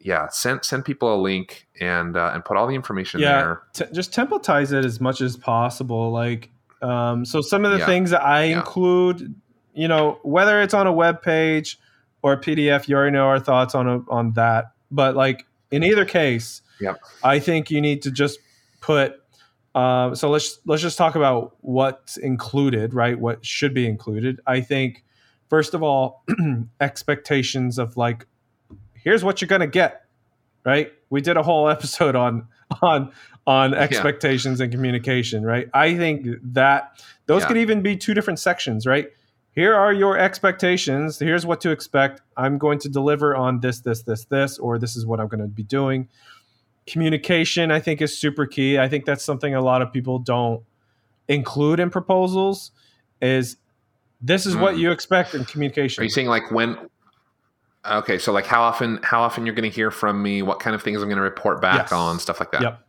yeah, 0.00 0.28
send 0.28 0.64
send 0.64 0.84
people 0.84 1.14
a 1.14 1.20
link 1.20 1.66
and 1.80 2.16
uh, 2.16 2.30
and 2.34 2.44
put 2.44 2.56
all 2.56 2.66
the 2.66 2.74
information 2.74 3.20
yeah, 3.20 3.32
there. 3.40 3.62
t- 3.74 3.84
just 3.92 4.12
templatize 4.12 4.72
it 4.72 4.84
as 4.84 5.00
much 5.00 5.20
as 5.20 5.36
possible. 5.36 6.10
Like, 6.10 6.50
um, 6.80 7.24
so 7.24 7.40
some 7.40 7.64
of 7.64 7.70
the 7.72 7.78
Yeah. 7.78 7.86
things 7.86 8.10
that 8.10 8.22
I 8.24 8.44
Yeah. 8.44 8.58
include, 8.58 9.34
you 9.74 9.88
know, 9.88 10.18
whether 10.22 10.60
it's 10.60 10.74
on 10.74 10.86
a 10.86 10.92
web 10.92 11.22
page 11.22 11.78
or 12.22 12.32
a 12.34 12.40
PDF, 12.40 12.88
you 12.88 12.96
already 12.96 13.12
know 13.12 13.26
our 13.26 13.40
thoughts 13.40 13.74
on 13.74 13.88
a, 13.88 13.98
on 14.10 14.32
that. 14.34 14.72
But 14.90 15.16
like 15.16 15.46
in 15.70 15.82
either 15.82 16.04
case, 16.04 16.62
Yep. 16.80 17.00
I 17.22 17.38
think 17.38 17.70
you 17.70 17.80
need 17.80 18.02
to 18.02 18.10
just 18.10 18.38
put. 18.80 19.14
Uh, 19.74 20.14
so 20.14 20.28
let's 20.30 20.58
let's 20.66 20.82
just 20.82 20.98
talk 20.98 21.14
about 21.14 21.56
what's 21.60 22.16
included, 22.16 22.92
right? 22.92 23.18
What 23.18 23.44
should 23.46 23.72
be 23.72 23.86
included. 23.86 24.40
I 24.46 24.60
think 24.60 25.04
first 25.48 25.72
of 25.74 25.82
all, 25.82 26.24
expectations 26.80 27.78
of 27.78 27.96
like, 27.96 28.26
here's 28.94 29.24
what 29.24 29.40
you're 29.40 29.48
gonna 29.48 29.66
get, 29.66 30.04
right? 30.64 30.92
We 31.10 31.20
did 31.20 31.36
a 31.36 31.42
whole 31.42 31.68
episode 31.76 32.16
on 32.16 32.48
on 32.82 33.12
on 33.46 33.74
expectations 33.74 34.60
and 34.60 34.70
communication, 34.72 35.44
right? 35.44 35.68
I 35.74 35.96
think 35.96 36.26
that 36.54 37.00
those 37.26 37.42
Yeah. 37.42 37.48
could 37.48 37.56
even 37.58 37.82
be 37.82 37.96
two 37.96 38.14
different 38.14 38.38
sections, 38.38 38.86
right? 38.86 39.08
Here 39.54 39.74
are 39.74 39.92
your 39.92 40.16
expectations. 40.18 41.18
Here's 41.18 41.44
what 41.44 41.60
to 41.60 41.70
expect. 41.70 42.22
I'm 42.36 42.56
going 42.58 42.78
to 42.80 42.88
deliver 42.88 43.36
on 43.36 43.60
this, 43.60 43.80
this, 43.80 44.02
this, 44.02 44.24
this, 44.24 44.58
or 44.58 44.78
this 44.78 44.96
is 44.96 45.04
what 45.04 45.20
I'm 45.20 45.28
going 45.28 45.40
to 45.42 45.46
be 45.46 45.62
doing. 45.62 46.08
Communication, 46.86 47.70
I 47.70 47.78
think, 47.78 48.00
is 48.00 48.16
super 48.16 48.46
key. 48.46 48.78
I 48.78 48.88
think 48.88 49.04
that's 49.04 49.24
something 49.24 49.54
a 49.54 49.60
lot 49.60 49.82
of 49.82 49.92
people 49.92 50.18
don't 50.18 50.62
include 51.28 51.80
in 51.80 51.90
proposals. 51.90 52.72
Is 53.20 53.56
this 54.20 54.46
is 54.46 54.56
what 54.56 54.74
Mm. 54.74 54.78
you 54.78 54.90
expect 54.90 55.34
in 55.34 55.44
communication? 55.44 56.00
Are 56.00 56.04
you 56.04 56.10
saying 56.10 56.28
like 56.28 56.50
when? 56.50 56.76
Okay, 57.88 58.18
so 58.18 58.32
like 58.32 58.46
how 58.46 58.62
often 58.62 59.00
how 59.02 59.20
often 59.22 59.44
you're 59.46 59.54
going 59.54 59.68
to 59.68 59.74
hear 59.74 59.90
from 59.90 60.22
me? 60.22 60.42
What 60.42 60.60
kind 60.60 60.74
of 60.74 60.82
things 60.82 61.02
I'm 61.02 61.08
going 61.08 61.16
to 61.16 61.22
report 61.22 61.60
back 61.60 61.82
Yes. 61.82 61.92
on? 61.92 62.18
Stuff 62.18 62.40
like 62.40 62.52
that. 62.52 62.62
Yep. 62.62 62.86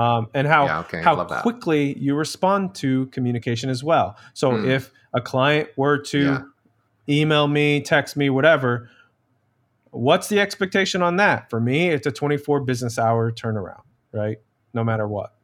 Um, 0.00 0.28
and 0.34 0.46
how 0.46 0.64
Yeah, 0.66 0.78
okay, 0.80 1.02
how 1.02 1.24
quickly 1.42 1.98
you 1.98 2.14
respond 2.14 2.74
to 2.76 3.06
communication 3.06 3.68
as 3.70 3.84
well. 3.84 4.16
So 4.34 4.56
Hmm. 4.56 4.64
if 4.64 4.90
a 5.12 5.20
client 5.20 5.68
were 5.76 5.98
to 5.98 6.18
Yeah. 6.18 6.42
email 7.08 7.46
me, 7.48 7.80
text 7.82 8.16
me, 8.16 8.30
whatever, 8.30 8.88
what's 9.90 10.28
the 10.28 10.40
expectation 10.40 11.02
on 11.02 11.16
that? 11.16 11.50
For 11.50 11.60
me, 11.60 11.88
it's 11.90 12.06
a 12.06 12.12
24 12.12 12.60
business 12.60 12.98
hour 12.98 13.30
turnaround, 13.32 13.82
right? 14.12 14.38
No 14.72 14.84
matter 14.84 15.06
what. 15.08 15.34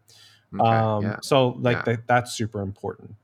Okay, 0.54 0.64
um, 0.64 1.02
yeah. 1.04 1.16
So 1.22 1.48
like 1.60 2.06
that's 2.06 2.32
super 2.32 2.60
important. 2.62 3.16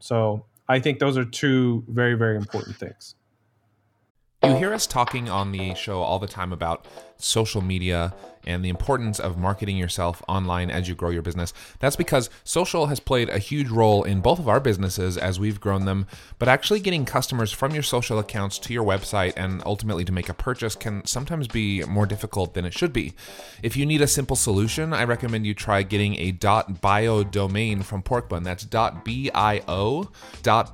So 0.00 0.46
I 0.68 0.80
think 0.80 0.98
those 0.98 1.16
are 1.18 1.24
two 1.24 1.84
very 1.88 2.14
very 2.14 2.36
important 2.36 2.78
things. 2.78 3.14
You 4.44 4.50
oh. 4.50 4.58
hear 4.58 4.74
us 4.74 4.86
talking 4.86 5.30
on 5.30 5.52
the 5.52 5.74
show 5.74 6.02
all 6.02 6.18
the 6.18 6.26
time 6.26 6.52
about 6.52 6.84
social 7.16 7.62
media 7.62 8.12
and 8.46 8.64
the 8.64 8.68
importance 8.68 9.18
of 9.18 9.38
marketing 9.38 9.76
yourself 9.76 10.22
online 10.28 10.70
as 10.70 10.88
you 10.88 10.94
grow 10.94 11.10
your 11.10 11.22
business. 11.22 11.52
That's 11.80 11.96
because 11.96 12.30
social 12.44 12.86
has 12.86 13.00
played 13.00 13.28
a 13.28 13.38
huge 13.38 13.68
role 13.68 14.04
in 14.04 14.20
both 14.20 14.38
of 14.38 14.48
our 14.48 14.60
businesses 14.60 15.16
as 15.16 15.40
we've 15.40 15.60
grown 15.60 15.84
them, 15.86 16.06
but 16.38 16.48
actually 16.48 16.80
getting 16.80 17.04
customers 17.04 17.52
from 17.52 17.72
your 17.72 17.82
social 17.82 18.18
accounts 18.18 18.58
to 18.60 18.72
your 18.72 18.84
website 18.84 19.32
and 19.36 19.62
ultimately 19.64 20.04
to 20.04 20.12
make 20.12 20.28
a 20.28 20.34
purchase 20.34 20.74
can 20.74 21.04
sometimes 21.06 21.48
be 21.48 21.82
more 21.84 22.06
difficult 22.06 22.54
than 22.54 22.64
it 22.64 22.74
should 22.74 22.92
be. 22.92 23.14
If 23.62 23.76
you 23.76 23.86
need 23.86 24.02
a 24.02 24.06
simple 24.06 24.36
solution, 24.36 24.92
I 24.92 25.04
recommend 25.04 25.46
you 25.46 25.54
try 25.54 25.82
getting 25.82 26.16
a 26.16 26.32
.bio 26.32 27.24
domain 27.24 27.82
from 27.82 28.02
Porkbun. 28.02 28.44
That's 28.44 28.64
.bio. 28.64 30.10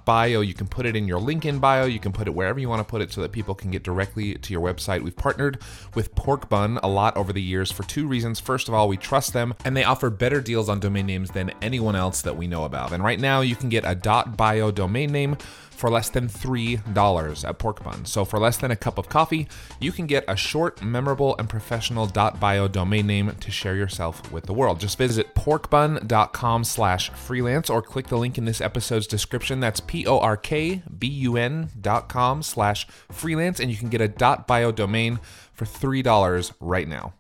.bio. 0.05 0.41
You 0.41 0.55
can 0.55 0.67
put 0.67 0.87
it 0.87 0.97
in 0.97 1.07
your 1.07 1.21
LinkedIn 1.21 1.61
bio, 1.61 1.85
you 1.85 2.00
can 2.00 2.12
put 2.12 2.27
it 2.27 2.35
wherever 2.35 2.59
you 2.59 2.69
want 2.69 2.81
to 2.81 2.91
put 2.91 3.00
it 3.00 3.12
so 3.12 3.21
that 3.23 3.33
people 3.33 3.55
can 3.61 3.71
get 3.71 3.83
directly 3.83 4.35
to 4.35 4.52
your 4.52 4.62
website. 4.62 5.02
We've 5.02 5.17
partnered 5.17 5.59
with 5.95 6.14
Porkbun 6.14 6.81
a 6.83 6.88
lot 6.88 7.17
over 7.17 7.33
the 7.33 7.43
years 7.43 7.71
for 7.71 7.83
two 7.85 8.07
reasons. 8.07 8.40
First 8.40 8.69
of 8.69 8.75
all, 8.75 8.88
we 8.88 8.97
trust 8.97 9.33
them 9.33 9.55
and 9.64 9.76
they 9.76 9.85
offer 9.85 10.11
better 10.11 10.40
deals 10.40 10.69
on 10.69 10.81
domain 10.81 11.07
names 11.07 11.31
than 11.31 11.52
anyone 11.62 11.97
else 11.97 12.23
that 12.23 12.37
we 12.37 12.47
know 12.47 12.64
about. 12.64 12.93
And 12.93 13.05
right 13.05 13.21
now 13.21 13.40
you 13.40 13.57
can 13.57 13.69
get 13.69 13.85
a 13.85 13.95
.bio 13.95 14.71
domain 14.71 15.12
name 15.12 15.37
for 15.81 15.89
less 15.89 16.11
than 16.11 16.29
$3 16.29 17.49
at 17.49 17.59
Porkbun. 17.59 18.07
So 18.07 18.27
for 18.27 18.39
less 18.39 18.59
than 18.59 18.71
a 18.71 18.77
cup 18.77 18.99
of 18.99 19.09
coffee, 19.09 19.49
you 19.81 19.93
can 19.93 20.07
get 20.07 20.25
a 20.29 20.37
short, 20.37 20.83
memorable, 20.83 21.35
and 21.39 21.49
professional 21.49 22.07
.bio 22.07 22.69
domain 22.69 23.07
name 23.07 23.35
to 23.41 23.51
share 23.51 23.75
yourself 23.75 24.31
with 24.31 24.45
the 24.45 24.53
world. 24.53 24.79
Just 24.79 24.99
visit 24.99 25.35
porkbun.com 25.35 26.65
slash 26.65 27.09
freelance 27.11 27.71
or 27.71 27.81
click 27.81 28.09
the 28.09 28.19
link 28.19 28.37
in 28.37 28.45
this 28.45 28.61
episode's 28.61 29.07
description. 29.07 29.61
That's 29.61 29.81
P-O-R-K-B-U-N 29.81 31.71
dot 31.81 32.09
com 32.11 32.43
slash 32.43 32.87
freelance 33.11 33.59
and 33.59 33.71
you 33.71 33.79
can 33.79 33.89
get 33.89 34.03
a 34.03 34.37
.bio 34.47 34.73
domain 34.73 35.19
for 35.55 35.65
$3 35.65 36.53
right 36.61 36.89
now. 36.89 37.15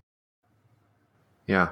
Yeah. 1.46 1.70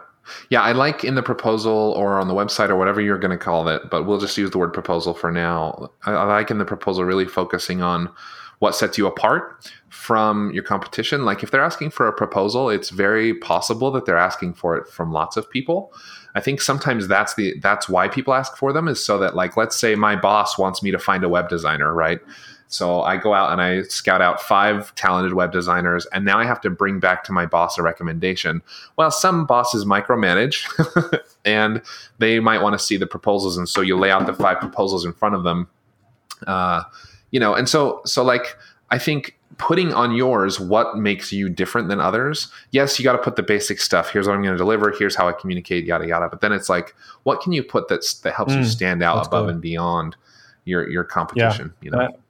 Yeah, 0.50 0.62
I 0.62 0.72
like 0.72 1.04
in 1.04 1.14
the 1.14 1.22
proposal 1.22 1.92
or 1.96 2.18
on 2.18 2.28
the 2.28 2.34
website 2.34 2.68
or 2.68 2.76
whatever 2.76 3.00
you're 3.00 3.18
going 3.18 3.36
to 3.36 3.42
call 3.42 3.68
it, 3.68 3.82
but 3.90 4.04
we'll 4.04 4.18
just 4.18 4.36
use 4.36 4.50
the 4.50 4.58
word 4.58 4.72
proposal 4.72 5.14
for 5.14 5.30
now. 5.30 5.90
I, 6.04 6.12
I 6.12 6.24
like 6.24 6.50
in 6.50 6.58
the 6.58 6.64
proposal 6.64 7.04
really 7.04 7.26
focusing 7.26 7.82
on 7.82 8.10
what 8.58 8.74
sets 8.74 8.98
you 8.98 9.06
apart 9.06 9.70
from 9.88 10.50
your 10.52 10.62
competition. 10.62 11.24
Like 11.24 11.42
if 11.42 11.50
they're 11.50 11.64
asking 11.64 11.90
for 11.90 12.08
a 12.08 12.12
proposal, 12.12 12.68
it's 12.70 12.90
very 12.90 13.34
possible 13.34 13.90
that 13.92 14.04
they're 14.04 14.18
asking 14.18 14.54
for 14.54 14.76
it 14.76 14.88
from 14.88 15.12
lots 15.12 15.36
of 15.36 15.48
people. 15.50 15.92
I 16.34 16.40
think 16.40 16.60
sometimes 16.60 17.08
that's 17.08 17.34
the 17.34 17.58
that's 17.60 17.88
why 17.88 18.08
people 18.08 18.34
ask 18.34 18.56
for 18.56 18.72
them 18.72 18.86
is 18.88 19.04
so 19.04 19.18
that 19.18 19.34
like 19.34 19.56
let's 19.56 19.76
say 19.76 19.94
my 19.94 20.14
boss 20.14 20.58
wants 20.58 20.82
me 20.82 20.90
to 20.90 20.98
find 20.98 21.24
a 21.24 21.28
web 21.28 21.48
designer, 21.48 21.94
right? 21.94 22.20
So 22.68 23.00
I 23.02 23.16
go 23.16 23.32
out 23.32 23.50
and 23.50 23.60
I 23.60 23.82
scout 23.82 24.20
out 24.20 24.40
five 24.42 24.94
talented 24.94 25.32
web 25.32 25.52
designers, 25.52 26.06
and 26.12 26.24
now 26.24 26.38
I 26.38 26.44
have 26.44 26.60
to 26.60 26.70
bring 26.70 27.00
back 27.00 27.24
to 27.24 27.32
my 27.32 27.46
boss 27.46 27.78
a 27.78 27.82
recommendation. 27.82 28.62
Well, 28.96 29.10
some 29.10 29.46
bosses 29.46 29.86
micromanage, 29.86 30.66
and 31.44 31.80
they 32.18 32.40
might 32.40 32.60
want 32.60 32.74
to 32.74 32.78
see 32.78 32.98
the 32.98 33.06
proposals, 33.06 33.56
and 33.56 33.68
so 33.68 33.80
you 33.80 33.96
lay 33.96 34.10
out 34.10 34.26
the 34.26 34.34
five 34.34 34.60
proposals 34.60 35.04
in 35.04 35.14
front 35.14 35.34
of 35.34 35.44
them. 35.44 35.68
Uh, 36.46 36.82
you 37.30 37.40
know, 37.40 37.54
and 37.54 37.68
so 37.68 38.02
so 38.04 38.22
like 38.22 38.56
I 38.90 38.98
think 38.98 39.38
putting 39.56 39.92
on 39.92 40.14
yours 40.14 40.60
what 40.60 40.96
makes 40.96 41.32
you 41.32 41.48
different 41.48 41.88
than 41.88 42.00
others. 42.00 42.52
Yes, 42.70 42.98
you 42.98 43.02
got 43.02 43.12
to 43.12 43.18
put 43.18 43.36
the 43.36 43.42
basic 43.42 43.80
stuff. 43.80 44.10
Here's 44.10 44.26
what 44.26 44.34
I'm 44.34 44.42
going 44.42 44.54
to 44.54 44.58
deliver. 44.58 44.92
Here's 44.92 45.16
how 45.16 45.28
I 45.28 45.32
communicate. 45.32 45.84
Yada 45.84 46.06
yada. 46.06 46.28
But 46.28 46.42
then 46.42 46.52
it's 46.52 46.68
like, 46.68 46.94
what 47.24 47.40
can 47.40 47.52
you 47.52 47.62
put 47.62 47.88
that's 47.88 48.14
that 48.20 48.34
helps 48.34 48.52
mm, 48.52 48.58
you 48.58 48.64
stand 48.64 49.02
out 49.02 49.26
above 49.26 49.46
good. 49.46 49.54
and 49.54 49.62
beyond 49.62 50.16
your 50.64 50.88
your 50.88 51.04
competition? 51.04 51.72
Yeah, 51.80 51.84
you 51.84 51.90
know. 51.90 51.98
That, 51.98 52.20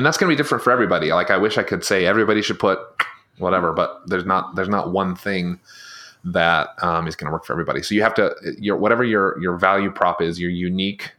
and 0.00 0.06
that's 0.06 0.16
going 0.16 0.30
to 0.30 0.34
be 0.34 0.36
different 0.42 0.64
for 0.64 0.70
everybody. 0.70 1.12
Like 1.12 1.30
I 1.30 1.36
wish 1.36 1.58
I 1.58 1.62
could 1.62 1.84
say 1.84 2.06
everybody 2.06 2.40
should 2.40 2.58
put 2.58 2.78
whatever, 3.36 3.74
but 3.74 4.00
there's 4.06 4.24
not 4.24 4.56
there's 4.56 4.66
not 4.66 4.92
one 4.92 5.14
thing 5.14 5.60
that 6.24 6.70
um, 6.82 7.06
is 7.06 7.14
going 7.14 7.26
to 7.26 7.32
work 7.32 7.44
for 7.44 7.52
everybody. 7.52 7.82
So 7.82 7.94
you 7.94 8.00
have 8.00 8.14
to 8.14 8.34
your 8.58 8.78
whatever 8.78 9.04
your 9.04 9.38
your 9.42 9.58
value 9.58 9.90
prop 9.90 10.22
is, 10.22 10.40
your 10.40 10.48
unique 10.50 11.12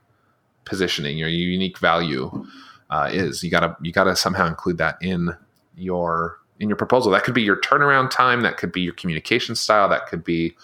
positioning, 0.65 1.15
your 1.19 1.29
unique 1.29 1.77
value 1.77 2.47
uh, 2.89 3.07
is. 3.13 3.43
You 3.43 3.51
gotta 3.51 3.77
you 3.83 3.91
gotta 3.91 4.15
somehow 4.15 4.47
include 4.47 4.79
that 4.79 4.97
in 4.99 5.29
your 5.77 6.39
in 6.59 6.67
your 6.67 6.75
proposal. 6.75 7.11
That 7.11 7.23
could 7.23 7.35
be 7.35 7.43
your 7.43 7.57
turnaround 7.57 8.09
time. 8.09 8.41
That 8.41 8.57
could 8.57 8.71
be 8.71 8.81
your 8.81 8.95
communication 8.95 9.53
style. 9.53 9.89
That 9.89 10.07
could 10.07 10.23
be 10.23 10.55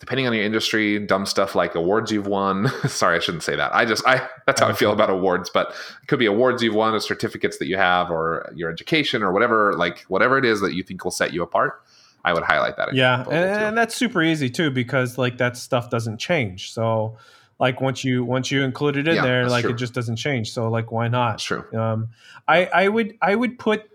depending 0.00 0.26
on 0.26 0.32
your 0.32 0.44
industry, 0.44 0.98
dumb 0.98 1.26
stuff 1.26 1.54
like 1.54 1.74
awards 1.74 2.12
you've 2.12 2.26
won. 2.26 2.68
Sorry, 2.88 3.16
I 3.16 3.18
shouldn't 3.18 3.42
say 3.42 3.56
that. 3.56 3.74
I 3.74 3.84
just 3.84 4.06
I 4.06 4.28
that's 4.46 4.60
how 4.60 4.68
I 4.68 4.72
feel 4.72 4.92
about 4.92 5.10
awards, 5.10 5.50
but 5.50 5.70
it 6.02 6.06
could 6.06 6.18
be 6.18 6.26
awards 6.26 6.62
you've 6.62 6.74
won 6.74 6.94
or 6.94 7.00
certificates 7.00 7.58
that 7.58 7.66
you 7.66 7.76
have 7.76 8.10
or 8.10 8.50
your 8.54 8.70
education 8.70 9.22
or 9.22 9.32
whatever, 9.32 9.74
like 9.74 10.04
whatever 10.08 10.38
it 10.38 10.44
is 10.44 10.60
that 10.60 10.74
you 10.74 10.82
think 10.82 11.04
will 11.04 11.10
set 11.10 11.32
you 11.32 11.42
apart. 11.42 11.82
I 12.24 12.32
would 12.32 12.42
highlight 12.42 12.76
that. 12.76 12.94
Yeah, 12.94 13.22
and, 13.22 13.34
and, 13.34 13.78
that's 13.78 13.94
super 13.94 14.22
easy 14.22 14.50
too 14.50 14.70
because 14.70 15.18
like 15.18 15.38
that 15.38 15.56
stuff 15.56 15.88
doesn't 15.88 16.18
change. 16.18 16.72
So 16.72 17.16
like 17.58 17.80
once 17.80 18.04
you 18.04 18.24
once 18.24 18.50
you 18.50 18.62
include 18.62 18.96
it 18.96 19.08
in 19.08 19.16
yeah, 19.16 19.22
there, 19.22 19.48
like 19.48 19.62
true. 19.62 19.72
it 19.72 19.76
just 19.76 19.94
doesn't 19.94 20.16
change. 20.16 20.52
So 20.52 20.68
like 20.68 20.92
why 20.92 21.08
not? 21.08 21.32
That's 21.32 21.44
true. 21.44 21.64
Um, 21.78 22.08
I 22.46 22.66
I 22.66 22.88
would 22.88 23.16
I 23.22 23.34
would 23.34 23.58
put 23.58 23.88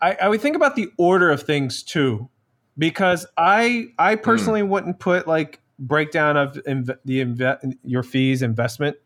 I, 0.00 0.16
I 0.22 0.28
would 0.28 0.40
think 0.40 0.56
about 0.56 0.74
the 0.74 0.90
order 0.96 1.30
of 1.30 1.42
things 1.42 1.82
too 1.82 2.28
because 2.78 3.26
I 3.36 3.88
I 3.98 4.14
hmm. 4.14 4.22
personally 4.22 4.62
mm. 4.62 4.68
wouldn't 4.68 4.98
put 4.98 5.26
like 5.26 5.60
breakdown 5.78 6.36
of 6.36 6.54
inv- 6.66 6.98
the 7.04 7.24
inve- 7.24 7.76
your 7.82 8.02
fees 8.02 8.42
investment 8.42 8.96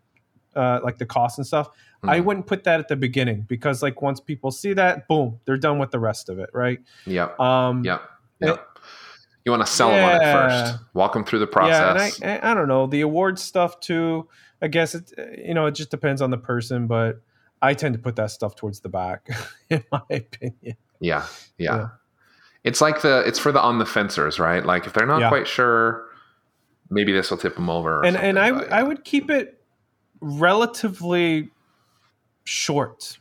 uh, 0.57 0.81
like 0.83 0.99
the 0.99 1.07
cost 1.07 1.39
and 1.39 1.47
stuff. 1.47 1.69
Mm. 2.03 2.11
I 2.11 2.21
wouldn't 2.21 2.47
put 2.47 2.65
that 2.65 2.81
at 2.81 2.89
the 2.89 2.97
beginning 2.97 3.43
because 3.43 3.83
like 3.83 4.03
once 4.03 4.21
people 4.21 4.51
see 4.51 4.73
that, 4.73 5.07
boom, 5.07 5.39
they're 5.45 5.59
done 5.59 5.79
with 5.79 5.91
the 5.91 5.99
rest 5.99 6.29
of 6.29 6.39
it, 6.39 6.51
right? 6.53 6.81
Yeah. 7.05 7.29
Um, 7.39 7.85
yeah. 7.85 7.99
Yeah. 8.41 8.57
You 9.45 9.53
want 9.53 9.65
to 9.65 9.71
sell 9.71 9.91
yeah. 9.91 10.19
them 10.19 10.21
on 10.21 10.23
it 10.23 10.33
first. 10.33 10.85
Walk 10.95 11.13
them 11.13 11.25
through 11.25 11.39
the 11.39 11.47
process. 11.47 12.19
Yeah, 12.19 12.29
and 12.29 12.45
I, 12.45 12.51
I 12.51 12.55
don't 12.55 12.69
know 12.69 12.87
the 12.87 13.03
award 13.03 13.39
stuff 13.39 13.79
too. 13.81 14.29
I 14.61 14.69
guess 14.69 14.95
it 14.95 15.13
you 15.39 15.55
know 15.55 15.67
it 15.67 15.73
just 15.73 15.91
depends 15.91 16.21
on 16.21 16.31
the 16.31 16.39
person, 16.39 16.87
but 16.87 17.21
I 17.63 17.75
tend 17.75 17.95
to 17.95 18.01
put 18.01 18.17
that 18.17 18.31
stuff 18.33 18.57
towards 18.57 18.81
the 18.81 18.89
back, 18.89 19.29
in 19.71 19.85
my 19.93 20.03
opinion. 20.11 20.77
Yeah, 21.01 21.27
yeah. 21.59 21.77
yeah 21.77 21.89
it's 22.67 22.81
like 22.81 23.01
the 23.01 23.23
it's 23.27 23.39
for 23.39 23.53
the 23.53 23.61
on 23.63 23.79
the 23.79 23.87
fencers, 23.87 24.39
right? 24.39 24.67
Like 24.67 24.87
if 24.87 24.93
they're 24.93 25.07
not 25.07 25.21
yeah. 25.21 25.29
quite 25.29 25.47
sure, 25.47 26.05
maybe 26.91 27.13
this 27.13 27.31
will 27.31 27.39
tip 27.39 27.55
them 27.55 27.71
over. 27.71 28.05
and 28.05 28.17
and 28.17 28.39
I 28.39 28.49
I 28.49 28.83
would 28.83 29.05
keep 29.05 29.31
it 29.31 29.63
relatively 30.21 31.51
short. 32.45 33.19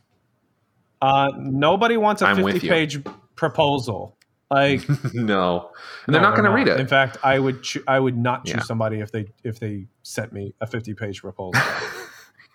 Uh, 1.00 1.30
nobody 1.38 1.96
wants 1.96 2.22
a 2.22 2.26
I'm 2.26 2.44
fifty 2.44 2.68
page 2.68 3.02
proposal. 3.36 4.16
Like 4.50 4.88
no, 5.14 5.70
and 6.06 6.14
they're 6.14 6.20
no, 6.20 6.30
not 6.30 6.36
going 6.36 6.50
to 6.50 6.54
read 6.54 6.66
it. 6.66 6.80
In 6.80 6.88
fact, 6.88 7.18
I 7.22 7.38
would 7.38 7.62
cho- 7.62 7.82
I 7.86 8.00
would 8.00 8.16
not 8.16 8.46
choose 8.46 8.56
yeah. 8.56 8.62
somebody 8.62 8.98
if 8.98 9.12
they 9.12 9.26
if 9.44 9.60
they 9.60 9.86
sent 10.02 10.32
me 10.32 10.54
a 10.60 10.66
fifty 10.66 10.92
page 10.92 11.22
proposal. 11.22 11.62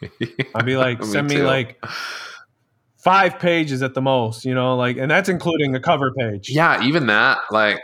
I'd 0.55 0.65
be 0.65 0.75
like, 0.75 1.03
send 1.05 1.29
me, 1.29 1.37
me 1.37 1.41
like 1.43 1.81
five 3.03 3.39
pages 3.39 3.81
at 3.81 3.93
the 3.93 4.01
most, 4.01 4.45
you 4.45 4.53
know, 4.53 4.75
like, 4.75 4.97
and 4.97 5.09
that's 5.09 5.29
including 5.29 5.75
a 5.75 5.79
cover 5.79 6.11
page. 6.11 6.49
Yeah, 6.49 6.83
even 6.83 7.07
that, 7.07 7.39
like, 7.49 7.81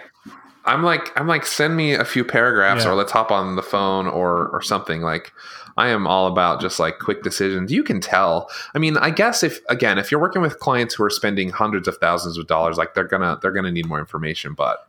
I'm 0.65 0.83
like, 0.83 1.17
I'm 1.19 1.27
like, 1.27 1.45
send 1.45 1.75
me 1.75 1.93
a 1.93 2.05
few 2.05 2.23
paragraphs, 2.25 2.83
yeah. 2.83 2.91
or 2.91 2.95
let's 2.95 3.11
hop 3.11 3.31
on 3.31 3.55
the 3.55 3.63
phone, 3.63 4.05
or 4.05 4.49
or 4.49 4.61
something. 4.61 5.01
Like, 5.01 5.31
I 5.77 5.87
am 5.89 6.05
all 6.05 6.27
about 6.27 6.59
just 6.59 6.79
like 6.79 6.99
quick 6.99 7.23
decisions. 7.23 7.71
You 7.71 7.83
can 7.83 8.01
tell. 8.01 8.49
I 8.75 8.79
mean, 8.79 8.97
I 8.97 9.09
guess 9.09 9.43
if 9.43 9.61
again, 9.69 9.97
if 9.97 10.11
you're 10.11 10.19
working 10.19 10.41
with 10.41 10.59
clients 10.59 10.95
who 10.95 11.03
are 11.03 11.09
spending 11.09 11.49
hundreds 11.49 11.87
of 11.87 11.97
thousands 11.97 12.37
of 12.37 12.47
dollars, 12.47 12.77
like 12.77 12.95
they're 12.95 13.07
gonna 13.07 13.39
they're 13.41 13.51
gonna 13.51 13.71
need 13.71 13.87
more 13.87 13.99
information. 13.99 14.53
But 14.53 14.87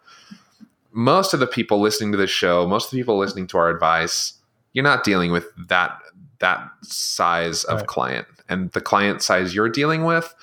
most 0.90 1.32
of 1.32 1.40
the 1.40 1.47
people 1.47 1.78
listening 1.78 2.11
to 2.12 2.18
this 2.18 2.30
show, 2.30 2.66
most 2.66 2.87
of 2.87 2.90
the 2.90 2.99
people 2.99 3.18
listening 3.18 3.47
to 3.49 3.58
our 3.58 3.68
advice, 3.70 4.32
you're 4.73 4.82
not 4.82 5.04
dealing 5.04 5.30
with 5.30 5.47
that 5.68 6.00
that 6.40 6.68
size 6.83 7.64
of 7.64 7.78
right. 7.78 7.87
client 7.87 8.26
and 8.49 8.71
the 8.73 8.80
client 8.80 9.23
size 9.23 9.54
you're 9.54 9.68
dealing 9.68 10.04
with 10.04 10.35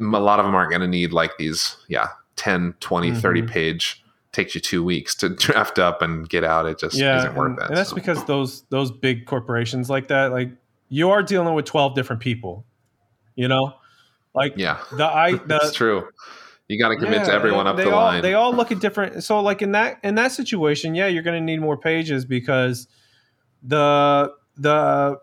a 0.00 0.04
lot 0.04 0.38
of 0.38 0.44
them 0.44 0.54
aren't 0.54 0.70
going 0.70 0.80
to 0.80 0.88
need 0.88 1.12
like 1.12 1.36
these 1.38 1.76
yeah 1.88 2.08
10 2.36 2.74
20 2.80 3.10
mm-hmm. 3.10 3.18
30 3.18 3.42
page 3.42 4.04
takes 4.32 4.54
you 4.54 4.60
two 4.60 4.82
weeks 4.82 5.14
to 5.14 5.28
draft 5.34 5.78
up 5.78 6.02
and 6.02 6.28
get 6.28 6.44
out 6.44 6.66
it 6.66 6.78
just 6.78 6.96
yeah, 6.96 7.18
isn't 7.18 7.34
worth 7.34 7.50
and, 7.50 7.58
it 7.58 7.68
and 7.68 7.76
that's 7.76 7.90
so. 7.90 7.94
because 7.94 8.24
those 8.24 8.62
those 8.70 8.90
big 8.90 9.26
corporations 9.26 9.88
like 9.88 10.08
that 10.08 10.32
like 10.32 10.50
you 10.88 11.10
are 11.10 11.22
dealing 11.22 11.54
with 11.54 11.64
12 11.64 11.94
different 11.94 12.20
people 12.20 12.64
you 13.34 13.48
know 13.48 13.74
like 14.34 14.54
yeah 14.56 14.78
the 14.92 15.04
i 15.04 15.32
the, 15.32 15.44
that's 15.46 15.72
true 15.72 16.06
you 16.68 16.78
got 16.78 16.88
to 16.88 16.96
convince 16.96 17.28
yeah, 17.28 17.34
everyone 17.34 17.66
up 17.66 17.76
the 17.76 17.90
all, 17.90 18.04
line 18.04 18.22
they 18.22 18.34
all 18.34 18.54
look 18.54 18.72
at 18.72 18.80
different 18.80 19.22
so 19.22 19.40
like 19.40 19.60
in 19.60 19.72
that 19.72 19.98
in 20.02 20.14
that 20.14 20.32
situation 20.32 20.94
yeah 20.94 21.06
you're 21.06 21.22
going 21.22 21.38
to 21.38 21.44
need 21.44 21.60
more 21.60 21.76
pages 21.76 22.24
because 22.24 22.88
the 23.62 24.32
the 24.56 25.18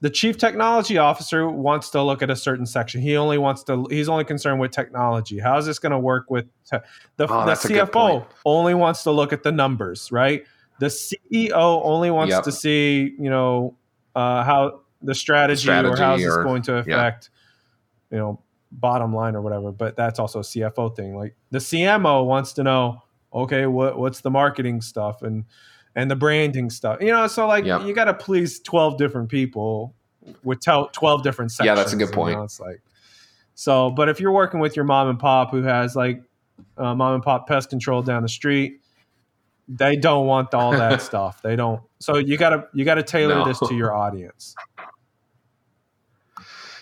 the 0.00 0.10
chief 0.10 0.38
technology 0.38 0.96
officer 0.96 1.48
wants 1.48 1.90
to 1.90 2.02
look 2.02 2.22
at 2.22 2.30
a 2.30 2.36
certain 2.36 2.66
section. 2.66 3.00
He 3.00 3.16
only 3.16 3.38
wants 3.38 3.64
to. 3.64 3.86
He's 3.90 4.08
only 4.08 4.24
concerned 4.24 4.60
with 4.60 4.70
technology. 4.70 5.38
How 5.38 5.58
is 5.58 5.66
this 5.66 5.78
going 5.78 5.92
to 5.92 5.98
work 5.98 6.30
with 6.30 6.46
te- 6.64 6.78
the, 7.16 7.26
oh, 7.28 7.46
the 7.46 7.52
CFO? 7.52 8.24
Only 8.44 8.74
wants 8.74 9.02
to 9.04 9.10
look 9.10 9.32
at 9.32 9.42
the 9.42 9.50
numbers, 9.50 10.12
right? 10.12 10.44
The 10.78 10.86
CEO 10.86 11.52
only 11.84 12.10
wants 12.10 12.32
yep. 12.32 12.44
to 12.44 12.52
see, 12.52 13.16
you 13.18 13.28
know, 13.28 13.76
uh, 14.14 14.44
how 14.44 14.82
the 15.02 15.14
strategy, 15.14 15.62
strategy, 15.62 15.92
or 15.92 15.96
how 15.96 16.14
is 16.14 16.22
this 16.22 16.36
going 16.36 16.62
to 16.62 16.76
affect, 16.76 17.30
yeah. 18.10 18.16
you 18.16 18.22
know, 18.22 18.40
bottom 18.70 19.14
line 19.14 19.34
or 19.34 19.42
whatever. 19.42 19.72
But 19.72 19.96
that's 19.96 20.20
also 20.20 20.40
a 20.40 20.42
CFO 20.42 20.94
thing. 20.94 21.16
Like 21.16 21.34
the 21.50 21.58
CMO 21.58 22.24
wants 22.24 22.52
to 22.54 22.62
know, 22.62 23.02
okay, 23.32 23.66
what 23.66 23.98
what's 23.98 24.20
the 24.20 24.30
marketing 24.30 24.80
stuff 24.80 25.22
and 25.22 25.44
and 25.94 26.10
the 26.10 26.16
branding 26.16 26.70
stuff. 26.70 27.00
You 27.00 27.12
know, 27.12 27.26
so 27.26 27.46
like 27.46 27.64
Yep. 27.64 27.82
you 27.82 27.94
got 27.94 28.04
to 28.04 28.14
please 28.14 28.60
twelve 28.60 28.98
different 28.98 29.28
people 29.28 29.94
with 30.44 30.60
twelve 30.60 31.22
different 31.22 31.50
sections. 31.52 31.66
Yeah, 31.66 31.74
that's 31.74 31.92
a 31.92 31.96
good 31.96 32.08
you 32.08 32.14
point. 32.14 32.36
know? 32.36 32.44
It's 32.44 32.60
like 32.60 32.80
so, 33.54 33.90
but 33.90 34.08
if 34.08 34.20
you're 34.20 34.32
working 34.32 34.60
with 34.60 34.76
your 34.76 34.84
mom 34.84 35.08
and 35.08 35.18
pop 35.18 35.50
who 35.50 35.62
has 35.62 35.96
like 35.96 36.22
uh, 36.76 36.94
mom 36.94 37.14
and 37.14 37.22
pop 37.22 37.46
pest 37.48 37.70
control 37.70 38.02
down 38.02 38.22
the 38.22 38.28
street, 38.28 38.80
they 39.68 39.96
don't 39.96 40.26
want 40.26 40.54
all 40.54 40.72
that 40.72 41.02
stuff. 41.10 41.42
They 41.42 41.56
don't. 41.56 41.82
So 41.98 42.16
you 42.18 42.36
gotta 42.36 42.66
you 42.72 42.84
gotta 42.84 43.02
tailor 43.02 43.36
No. 43.36 43.44
this 43.44 43.58
to 43.60 43.74
your 43.74 43.94
audience. 43.94 44.54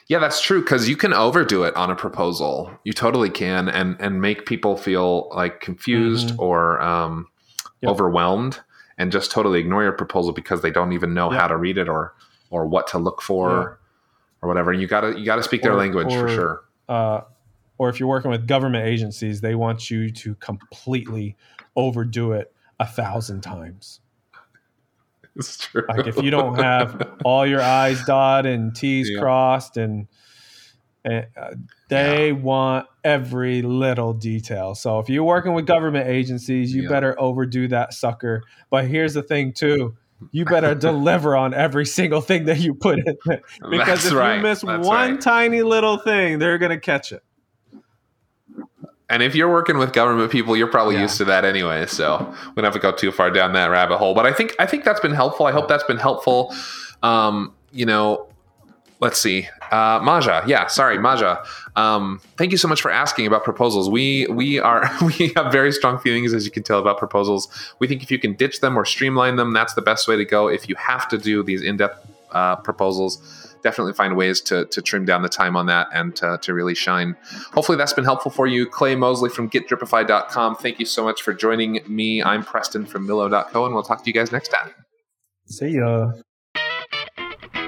Yeah, 0.09 0.21
that's 0.21 0.41
true 0.41 0.61
because 0.63 0.89
you 0.89 0.97
can 0.97 1.13
overdo 1.13 1.65
it 1.65 1.75
on 1.75 1.91
a 1.91 1.97
proposal. 1.97 2.71
You 2.85 2.93
totally 2.93 3.31
can, 3.31 3.69
and 3.69 3.97
and 3.99 4.21
make 4.21 4.47
people 4.47 4.77
feel 4.77 5.29
like 5.35 5.61
confused 5.61 6.31
Mhm. 6.31 6.39
or 6.39 6.81
um, 6.81 7.27
Yep. 7.83 7.91
overwhelmed, 7.91 8.61
and 8.99 9.13
just 9.13 9.31
totally 9.31 9.61
ignore 9.61 9.83
your 9.83 9.93
proposal 9.93 10.33
because 10.33 10.63
they 10.63 10.71
don't 10.71 10.93
even 10.93 11.13
know 11.15 11.31
Yep. 11.31 11.41
how 11.41 11.49
to 11.49 11.57
read 11.57 11.79
it 11.79 11.89
or 11.89 12.15
or 12.51 12.67
what 12.67 12.87
to 12.89 12.99
look 12.99 13.21
for 13.21 13.51
Yeah. 13.51 13.57
or 14.43 14.49
whatever. 14.49 14.73
You 14.73 14.87
gotta 14.87 15.19
you 15.19 15.25
gotta 15.25 15.43
speak 15.43 15.63
their 15.63 15.73
Or- 15.73 15.77
language 15.77 16.13
for 16.15 16.29
sure. 16.29 16.61
uh, 16.89 17.21
or 17.79 17.89
if 17.91 17.99
you're 18.01 18.09
working 18.09 18.31
with 18.31 18.47
government 18.47 18.87
agencies, 18.87 19.41
they 19.41 19.55
want 19.55 19.91
you 19.91 20.11
to 20.11 20.35
completely 20.37 21.37
overdo 21.75 22.33
it 22.33 22.53
a 22.81 22.87
thousand 22.87 23.43
times. 23.43 24.01
It's 25.35 25.59
true. 25.59 25.85
Like 25.89 26.07
if 26.07 26.17
you 26.23 26.31
don't 26.31 26.55
have 26.59 27.17
all 27.25 27.47
your 27.47 27.61
I's 27.61 28.03
dotted 28.07 28.55
and 28.59 28.75
T's 28.75 29.11
Yeah. 29.11 29.21
crossed, 29.21 29.77
and, 29.77 30.07
and 31.07 31.27
uh, 31.41 31.55
they 31.89 32.33
want 32.33 32.87
every 33.05 33.63
little 33.63 34.13
detail. 34.13 34.75
So 34.75 34.99
if 34.99 35.09
you're 35.09 35.25
working 35.25 35.55
with 35.55 35.65
government 35.67 36.09
agencies, 36.09 36.75
you 36.75 36.83
Yeah. 36.83 36.89
better 36.89 37.19
overdo 37.21 37.69
that 37.69 37.95
sucker. 37.95 38.43
But 38.71 38.87
here's 38.87 39.15
the 39.15 39.23
thing, 39.23 39.53
too. 39.53 39.97
You 40.33 40.45
better 40.45 40.75
deliver 40.91 41.37
on 41.37 41.55
every 41.55 41.87
single 41.87 42.21
thing 42.21 42.47
that 42.47 42.59
you 42.59 42.75
put 42.75 42.99
in 42.99 43.17
there. 43.25 43.41
Because 43.71 43.87
That's 43.87 44.07
if 44.07 44.13
right. 44.15 44.37
you 44.37 44.43
miss 44.43 44.61
That's 44.63 44.87
one 44.87 45.13
right. 45.13 45.21
tiny 45.21 45.63
little 45.63 45.97
thing, 45.99 46.39
they're 46.41 46.59
going 46.59 46.71
to 46.73 46.81
catch 46.81 47.13
it. 47.13 47.23
And 49.09 49.23
if 49.23 49.37
you're 49.37 49.51
working 49.51 49.79
with 49.79 49.93
government 49.93 50.33
people, 50.33 50.57
you're 50.57 50.67
probably 50.67 50.97
Yeah. 50.97 51.03
used 51.03 51.17
to 51.19 51.25
that 51.27 51.45
anyway. 51.45 51.87
So 51.87 52.19
we 52.49 52.55
don't 52.57 52.65
have 52.65 52.73
to 52.75 52.81
go 52.81 52.91
too 52.91 53.13
far 53.13 53.31
down 53.31 53.53
that 53.53 53.67
rabbit 53.71 53.99
hole. 53.99 54.15
But 54.15 54.27
I 54.27 54.33
think 54.33 54.57
I 54.59 54.67
think 54.67 54.83
that's 54.85 54.99
been 55.01 55.15
helpful. 55.15 55.47
I 55.47 55.53
hope 55.53 55.69
that's 55.69 55.85
been 55.85 55.99
helpful. 55.99 56.53
Um, 57.05 57.53
you 57.71 57.87
know, 57.87 58.26
let's 59.01 59.21
see, 59.21 59.49
uh, 59.71 60.01
Maja. 60.03 60.43
Yeah, 60.47 60.67
sorry, 60.67 60.99
Maja. 60.99 61.45
Um, 61.75 62.21
thank 62.37 62.53
you 62.53 62.59
so 62.59 62.69
much 62.69 62.81
for 62.81 62.91
asking 62.91 63.27
about 63.27 63.45
proposals. 63.45 63.91
We 63.91 64.27
we 64.29 64.59
are 64.59 64.91
we 65.03 65.33
have 65.37 65.53
very 65.53 65.73
strong 65.73 65.99
feelings, 65.99 66.33
as 66.33 66.45
you 66.45 66.51
can 66.51 66.63
tell, 66.63 66.79
about 66.79 66.99
proposals. 66.99 67.49
We 67.79 67.87
think 67.87 68.03
if 68.03 68.11
you 68.11 68.19
can 68.19 68.35
ditch 68.35 68.61
them 68.61 68.79
or 68.79 68.85
streamline 68.85 69.37
them, 69.37 69.53
that's 69.53 69.75
the 69.75 69.83
best 69.83 70.09
way 70.09 70.17
to 70.17 70.25
go. 70.25 70.49
If 70.49 70.69
you 70.69 70.75
have 70.77 71.09
to 71.09 71.19
do 71.19 71.43
these 71.43 71.63
in-depth 71.63 72.07
uh, 72.33 72.57
proposals, 72.57 73.19
definitely 73.63 73.93
find 73.93 74.17
ways 74.17 74.41
to, 74.43 74.65
to 74.67 74.81
trim 74.83 75.05
down 75.05 75.23
the 75.23 75.29
time 75.29 75.57
on 75.57 75.67
that 75.67 75.89
and 75.93 76.15
to, 76.17 76.39
to 76.43 76.55
really 76.55 76.75
shine. 76.75 77.17
Hopefully 77.53 77.77
that's 77.77 77.93
been 77.93 78.05
helpful 78.05 78.31
for 78.31 78.47
you. 78.47 78.67
Clay 78.67 78.95
Mosley 78.95 79.31
from 79.31 79.51
getdripify.com. 79.51 80.57
Thank 80.57 80.79
you 80.79 80.87
so 80.87 81.03
much 81.05 81.23
for 81.23 81.35
joining 81.35 81.81
me. 81.89 82.23
I'm 82.23 82.45
Preston 82.45 82.87
from 82.87 83.07
Millo.co, 83.07 83.65
and 83.65 83.75
we'll 83.75 83.83
talk 83.83 84.05
to 84.05 84.07
you 84.09 84.15
guys 84.15 84.31
next 84.31 84.49
time. 84.49 84.73
See 85.47 85.77
ya. 85.77 86.13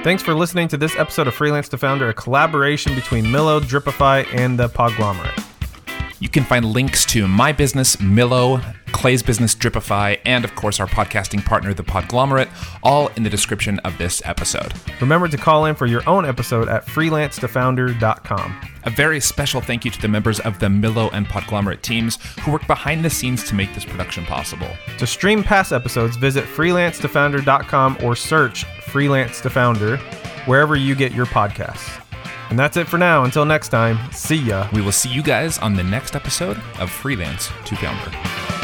Thanks 0.08 0.22
for 0.22 0.32
listening 0.32 0.68
to 0.68 0.78
this 0.78 0.96
episode 0.96 1.26
of 1.26 1.34
Freelance 1.34 1.68
to 1.68 1.76
Founder, 1.76 2.08
a 2.08 2.14
collaboration 2.14 2.94
between 2.94 3.26
Millo, 3.26 3.60
Dripify, 3.60 4.26
and 4.34 4.58
the 4.58 4.66
Podglomerate. 4.66 5.44
You 6.18 6.30
can 6.30 6.44
find 6.44 6.64
links 6.64 7.04
to 7.12 7.28
my 7.28 7.52
business, 7.52 7.96
Millo, 7.96 8.64
Clay's 8.98 9.22
business, 9.22 9.54
Dripify, 9.54 10.18
and 10.26 10.44
of 10.44 10.56
course 10.56 10.80
our 10.80 10.88
podcasting 10.88 11.44
partner, 11.44 11.72
The 11.72 11.84
Podglomerate, 11.84 12.48
all 12.82 13.06
in 13.14 13.22
the 13.22 13.30
description 13.30 13.78
of 13.80 13.96
this 13.96 14.20
episode. 14.24 14.72
Remember 15.00 15.28
to 15.28 15.36
call 15.36 15.66
in 15.66 15.76
for 15.76 15.86
your 15.86 16.02
own 16.08 16.26
episode 16.26 16.68
at 16.68 16.84
freelancetofounder.com. 16.84 18.60
A 18.82 18.90
very 18.90 19.20
special 19.20 19.60
thank 19.60 19.84
you 19.84 19.92
to 19.92 20.02
the 20.02 20.08
members 20.08 20.40
of 20.40 20.58
the 20.58 20.66
Millo 20.66 21.10
and 21.12 21.28
Podglomerate 21.28 21.80
teams 21.80 22.18
who 22.40 22.50
work 22.50 22.66
behind 22.66 23.04
the 23.04 23.10
scenes 23.10 23.44
to 23.44 23.54
make 23.54 23.72
this 23.72 23.84
production 23.84 24.24
possible. 24.24 24.68
To 24.98 25.06
stream 25.06 25.44
past 25.44 25.72
episodes, 25.72 26.16
visit 26.16 26.44
freelancetofounder.com 26.44 27.98
or 28.02 28.16
search 28.16 28.64
Freelance 28.88 29.40
to 29.42 29.50
Founder 29.50 29.98
wherever 30.46 30.74
you 30.74 30.96
get 30.96 31.12
your 31.12 31.26
podcasts. 31.26 32.04
And 32.50 32.58
that's 32.58 32.76
it 32.76 32.88
for 32.88 32.98
now. 32.98 33.22
Until 33.22 33.44
next 33.44 33.68
time, 33.68 33.96
see 34.10 34.38
ya. 34.38 34.68
We 34.72 34.82
will 34.82 34.90
see 34.90 35.08
you 35.08 35.22
guys 35.22 35.56
on 35.58 35.74
the 35.74 35.84
next 35.84 36.16
episode 36.16 36.60
of 36.80 36.90
Freelance 36.90 37.52
to 37.66 37.76
Founder. 37.76 38.57